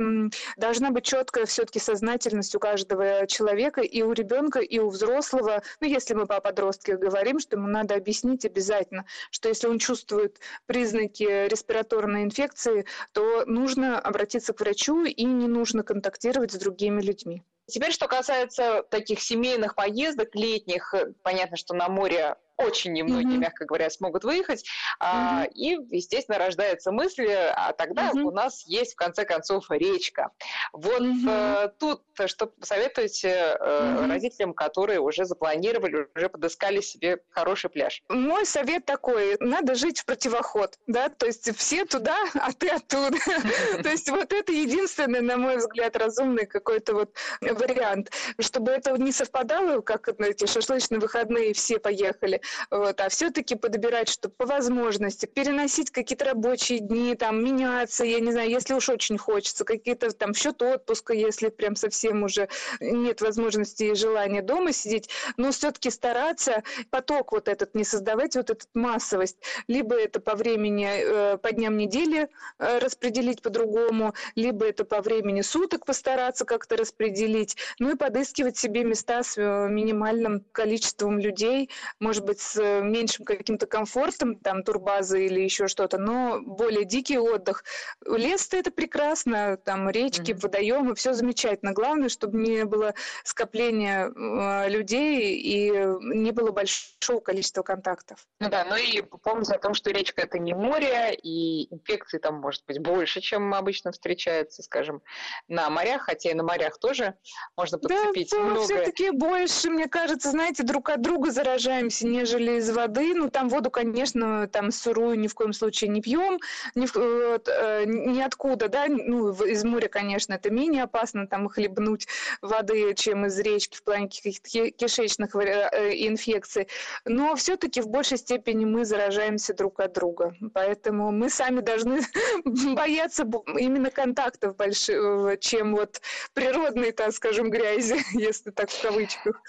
должна 0.57 0.91
быть 0.91 1.05
четкая 1.05 1.47
все-таки 1.47 1.79
сознательность 1.79 2.55
у 2.55 2.59
каждого 2.59 3.27
человека, 3.27 3.81
и 3.81 4.03
у 4.03 4.13
ребенка, 4.13 4.61
и 4.61 4.79
у 4.79 4.89
взрослого. 4.89 5.63
Ну, 5.81 5.89
если 5.89 6.15
мы 6.15 6.27
по 6.27 6.41
подростке 6.41 6.97
говорим, 6.97 7.39
что 7.39 7.57
ему 7.57 7.69
надо 7.69 7.95
объяснить 7.95 8.45
обязательно, 8.45 9.05
что 9.31 9.49
если 9.49 9.69
он 9.69 9.79
чувствует 9.79 10.41
признаки 10.67 10.96
признаки 10.97 11.49
респираторной 11.49 12.25
инфекции, 12.25 12.87
то 13.13 13.45
нужно 13.47 13.99
обратиться 13.99 14.53
к 14.53 14.61
врачу 14.61 15.05
и 15.05 15.25
не 15.25 15.47
нужно 15.47 15.83
контактировать 15.83 16.53
с 16.53 16.57
другими 16.57 17.01
людьми. 17.03 17.43
Теперь, 17.67 17.93
что 17.93 18.07
касается 18.07 18.85
таких 18.91 19.21
семейных 19.21 19.75
поездок 19.75 20.35
летних, 20.35 20.95
понятно, 21.23 21.57
что 21.57 21.75
на 21.75 21.89
море 21.89 22.37
очень 22.57 22.93
немногие, 22.93 23.37
mm-hmm. 23.37 23.41
мягко 23.41 23.65
говоря, 23.65 23.91
смогут 23.91 24.25
выехать. 24.25 24.63
Mm-hmm. 24.63 24.97
А, 25.01 25.47
и, 25.55 25.79
естественно, 25.91 26.39
рождается 26.39 26.93
мысль, 26.93 27.29
а 27.31 27.73
тогда 27.73 28.11
mm-hmm. 28.11 28.23
у 28.23 28.31
нас 28.31 28.65
есть, 28.67 28.95
в 28.95 28.97
конце 28.97 29.25
концов, 29.25 29.67
речка. 29.71 30.31
Вот 30.73 31.01
mm-hmm. 31.01 31.67
э, 31.67 31.69
тут 31.79 32.03
что 32.27 32.47
посоветуете 32.47 33.29
э, 33.29 33.57
mm-hmm. 33.61 34.09
родителям, 34.09 34.55
которые 34.55 35.01
уже 35.01 35.25
запланировали, 35.27 36.09
уже 36.15 36.29
подыскали 36.29 36.81
себе 36.81 37.19
хороший 37.31 37.69
пляж? 37.71 38.03
Мой 38.09 38.47
совет 38.47 38.87
такой, 38.87 39.37
надо 39.41 39.75
жить 39.75 40.01
в 40.01 40.07
противоход, 40.07 40.79
да, 40.87 41.09
то 41.09 41.27
есть 41.27 41.55
все 41.57 41.85
туда, 41.85 42.17
а 42.35 42.53
ты 42.53 42.69
оттуда. 42.69 43.17
То 43.83 43.89
есть 43.89 44.09
вот 44.11 44.33
это 44.33 44.53
единственный, 44.53 45.21
на 45.21 45.37
мой 45.37 45.57
взгляд, 45.57 45.97
разумный 45.97 46.47
какой-то 46.47 46.95
вот 46.95 47.15
вариант, 47.41 48.13
чтобы 48.41 48.73
это 48.73 48.93
не 48.93 49.13
совпадало, 49.13 49.81
как 49.81 50.09
эти 50.21 50.47
шашлычные 50.47 51.01
выходные 51.01 51.53
все 51.53 51.79
поехали, 51.79 52.41
вот, 52.71 53.01
а 53.01 53.09
все-таки 53.09 53.55
подбирать, 53.55 54.09
чтобы 54.09 54.35
по 54.35 54.47
возможности 54.47 55.27
переносить 55.27 55.91
какие-то 55.91 56.27
рабочие 56.27 56.81
дни, 56.81 57.15
там, 57.15 57.45
меняться, 57.45 58.05
я 58.05 58.21
не 58.21 58.33
знаю, 58.33 58.51
если 58.51 58.75
уж 58.75 58.89
очень 58.89 59.19
хочется, 59.19 59.65
какие-то 59.65 60.11
там 60.13 60.35
счет 60.35 60.63
отпуска, 60.63 61.13
если 61.13 61.49
прям 61.49 61.77
совсем 61.77 62.23
уже 62.23 62.49
нет 62.81 63.21
возможности 63.21 63.85
и 63.85 63.95
желания 63.95 64.43
дома 64.43 64.73
сидеть, 64.73 65.09
но 65.37 65.53
все-таки 65.53 65.91
стараться 65.91 66.63
поток 66.91 67.33
вот 67.33 67.49
этот 67.49 67.75
не 67.75 67.85
создавать, 67.85 68.37
вот 68.37 68.51
эту 68.51 68.67
массовость. 68.75 69.37
Либо 69.69 69.95
это 69.95 70.21
по 70.21 70.35
времени, 70.35 70.89
э, 70.89 71.39
по 71.39 71.53
дням 71.53 71.77
недели 71.77 72.29
э, 72.59 72.79
распределить 72.79 73.43
по-другому, 73.43 74.15
либо 74.35 74.67
это 74.67 74.85
по 74.85 75.01
времени 75.01 75.41
суток 75.43 75.87
постараться 75.87 76.45
как-то 76.45 76.77
распределить, 76.77 77.57
ну 77.79 77.93
и 77.93 77.97
подыскивать 77.97 78.57
себе 78.57 78.85
места 78.85 79.23
с 79.23 79.37
э, 79.37 79.69
минимальным 79.69 80.45
количеством 80.53 81.19
людей, 81.19 81.71
может 82.01 82.25
быть, 82.25 82.36
быть, 82.37 82.41
с 82.41 82.57
э, 82.57 82.83
меньшим 82.83 83.25
каким-то 83.25 83.67
комфортом, 83.67 84.37
там, 84.37 84.63
турбазы 84.63 85.27
или 85.27 85.41
еще 85.41 85.69
что-то, 85.69 85.99
но 85.99 86.41
более 86.41 86.85
дикий 86.85 87.19
отдых. 87.19 87.65
Лес 88.07 88.49
это 88.53 88.71
прекрасно, 88.71 89.57
там, 89.57 89.91
речки, 89.91 90.33
mm-hmm. 90.33 90.41
водоемы, 90.41 90.95
все 90.95 91.13
замечательно. 91.15 91.73
Главное, 91.73 92.09
чтобы 92.09 92.39
не 92.39 92.65
было 92.65 92.95
скопления 93.25 94.09
э, 94.09 94.69
людей 94.69 95.37
и 95.37 95.71
не 96.01 96.31
было 96.31 96.51
большого 96.53 97.21
количества 97.21 97.63
контактов. 97.63 98.27
Ну 98.41 98.49
да, 98.49 98.65
ну 98.69 98.77
и 98.77 99.03
помните 99.03 99.55
о 99.55 99.59
том, 99.59 99.75
что 99.75 99.91
речка 99.91 100.23
это 100.23 100.39
не 100.39 100.55
море, 100.55 101.15
и 101.15 101.73
инфекций 101.75 102.21
там 102.21 102.37
может 102.37 102.63
быть 102.67 102.79
больше, 102.79 103.21
чем 103.21 103.55
обычно 103.55 103.93
встречается, 103.93 104.63
скажем, 104.63 105.03
на 105.49 105.71
морях, 105.71 106.03
хотя 106.03 106.31
и 106.31 106.35
на 106.35 106.43
морях 106.43 106.79
тоже 106.79 107.15
можно 107.57 107.79
подцепить 107.79 108.31
да, 108.31 108.39
много. 108.39 108.63
все-таки 108.63 109.11
больше, 109.11 109.71
мне 109.71 109.89
кажется, 109.89 110.31
знаете, 110.31 110.63
друг 110.63 110.91
от 110.91 111.01
друга 111.01 111.31
заражаемся, 111.31 112.07
не 112.07 112.26
нежели 112.27 112.59
из 112.59 112.71
воды. 112.71 113.15
Ну, 113.15 113.31
там 113.31 113.49
воду, 113.49 113.71
конечно, 113.71 114.49
там 114.49 114.71
сырую 114.71 115.19
ни 115.19 115.29
в 115.29 115.35
коем 115.35 115.53
случае 115.53 115.91
не 115.91 116.01
пьем, 116.01 116.41
ни, 116.75 116.87
вот, 116.87 117.49
э, 117.49 117.85
ниоткуда, 117.87 118.69
да, 118.69 118.87
ну, 118.89 119.33
из 119.45 119.65
моря, 119.65 119.89
конечно, 119.89 120.35
это 120.35 120.51
менее 120.51 120.83
опасно, 120.85 121.27
там, 121.29 121.49
хлебнуть 121.49 122.09
воды, 122.43 122.95
чем 122.95 123.27
из 123.27 123.39
речки 123.39 123.77
в 123.77 123.83
плане 123.85 124.09
каких-то 124.09 124.71
кишечных 124.71 125.37
э, 125.37 125.93
инфекций. 126.09 126.69
Но 127.05 127.37
все-таки 127.37 127.81
в 127.81 127.89
большей 127.89 128.19
степени 128.19 128.65
мы 128.65 128.85
заражаемся 128.85 129.55
друг 129.55 129.79
от 129.81 129.93
друга. 129.93 130.35
Поэтому 130.53 131.13
мы 131.13 131.31
сами 131.31 131.61
должны 131.61 132.01
бояться 132.75 133.23
именно 133.59 133.91
контактов 133.91 134.57
больших, 134.57 135.39
чем 135.41 135.77
вот 135.77 136.01
природной, 136.35 136.91
так 136.91 137.13
скажем, 137.13 137.51
грязи, 137.51 137.99
если 138.13 138.51
так 138.51 138.71
в 138.71 138.83
кавычках. 138.83 139.41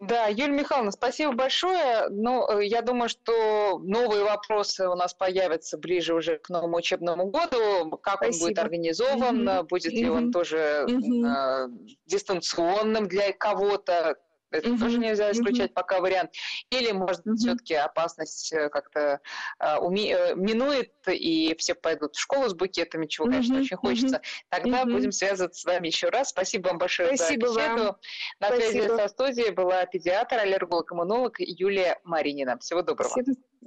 Да, 0.00 0.28
Юлия 0.28 0.52
Михайловна, 0.52 0.92
спасибо 0.92 1.32
большое. 1.32 2.08
Ну, 2.08 2.48
э, 2.48 2.64
я 2.64 2.80
думаю, 2.80 3.10
что 3.10 3.78
новые 3.80 4.24
вопросы 4.24 4.88
у 4.88 4.94
нас 4.94 5.12
появятся 5.12 5.76
ближе 5.76 6.14
уже 6.14 6.38
к 6.38 6.48
новому 6.48 6.78
учебному 6.78 7.26
году. 7.26 7.90
Как 8.02 8.16
спасибо. 8.16 8.42
он 8.44 8.48
будет 8.48 8.58
организован, 8.58 9.48
mm-hmm. 9.48 9.62
будет 9.64 9.92
ли 9.92 10.04
mm-hmm. 10.04 10.16
он 10.16 10.32
тоже 10.32 10.86
mm-hmm. 10.88 11.26
э, 11.26 11.68
дистанционным 12.06 13.08
для 13.08 13.32
кого-то, 13.34 14.16
это 14.50 14.68
mm-hmm. 14.68 14.78
тоже 14.78 14.98
нельзя 14.98 15.30
исключать 15.32 15.70
mm-hmm. 15.70 15.74
пока 15.74 16.00
вариант. 16.00 16.32
Или, 16.70 16.92
может 16.92 17.22
быть, 17.24 17.34
mm-hmm. 17.34 17.46
все-таки 17.46 17.74
опасность 17.74 18.52
э, 18.52 18.68
как-то 18.68 19.20
э, 19.58 19.76
уми- 19.78 20.12
э, 20.12 20.34
минует, 20.34 20.92
и 21.06 21.54
все 21.58 21.74
пойдут 21.74 22.16
в 22.16 22.20
школу 22.20 22.48
с 22.48 22.54
букетами, 22.54 23.06
чего, 23.06 23.26
mm-hmm. 23.26 23.30
конечно, 23.30 23.58
очень 23.60 23.76
хочется. 23.76 24.22
Тогда 24.48 24.82
mm-hmm. 24.82 24.92
будем 24.92 25.12
связываться 25.12 25.60
с 25.60 25.64
вами 25.64 25.88
еще 25.88 26.08
раз. 26.08 26.30
Спасибо 26.30 26.68
вам 26.68 26.78
большое 26.78 27.16
Спасибо 27.16 27.48
за 27.48 27.60
беседу. 27.60 27.84
Вам. 27.84 27.96
На 28.40 28.48
Спасибо. 28.48 28.70
связи 28.70 28.88
со 28.96 29.08
студией 29.08 29.50
была 29.50 29.86
педиатр, 29.86 30.36
аллерголог-иммунолог 30.38 31.36
Юлия 31.38 31.98
Маринина. 32.04 32.58
Всего 32.58 32.82
доброго. 32.82 33.10
Спасибо. 33.10 33.50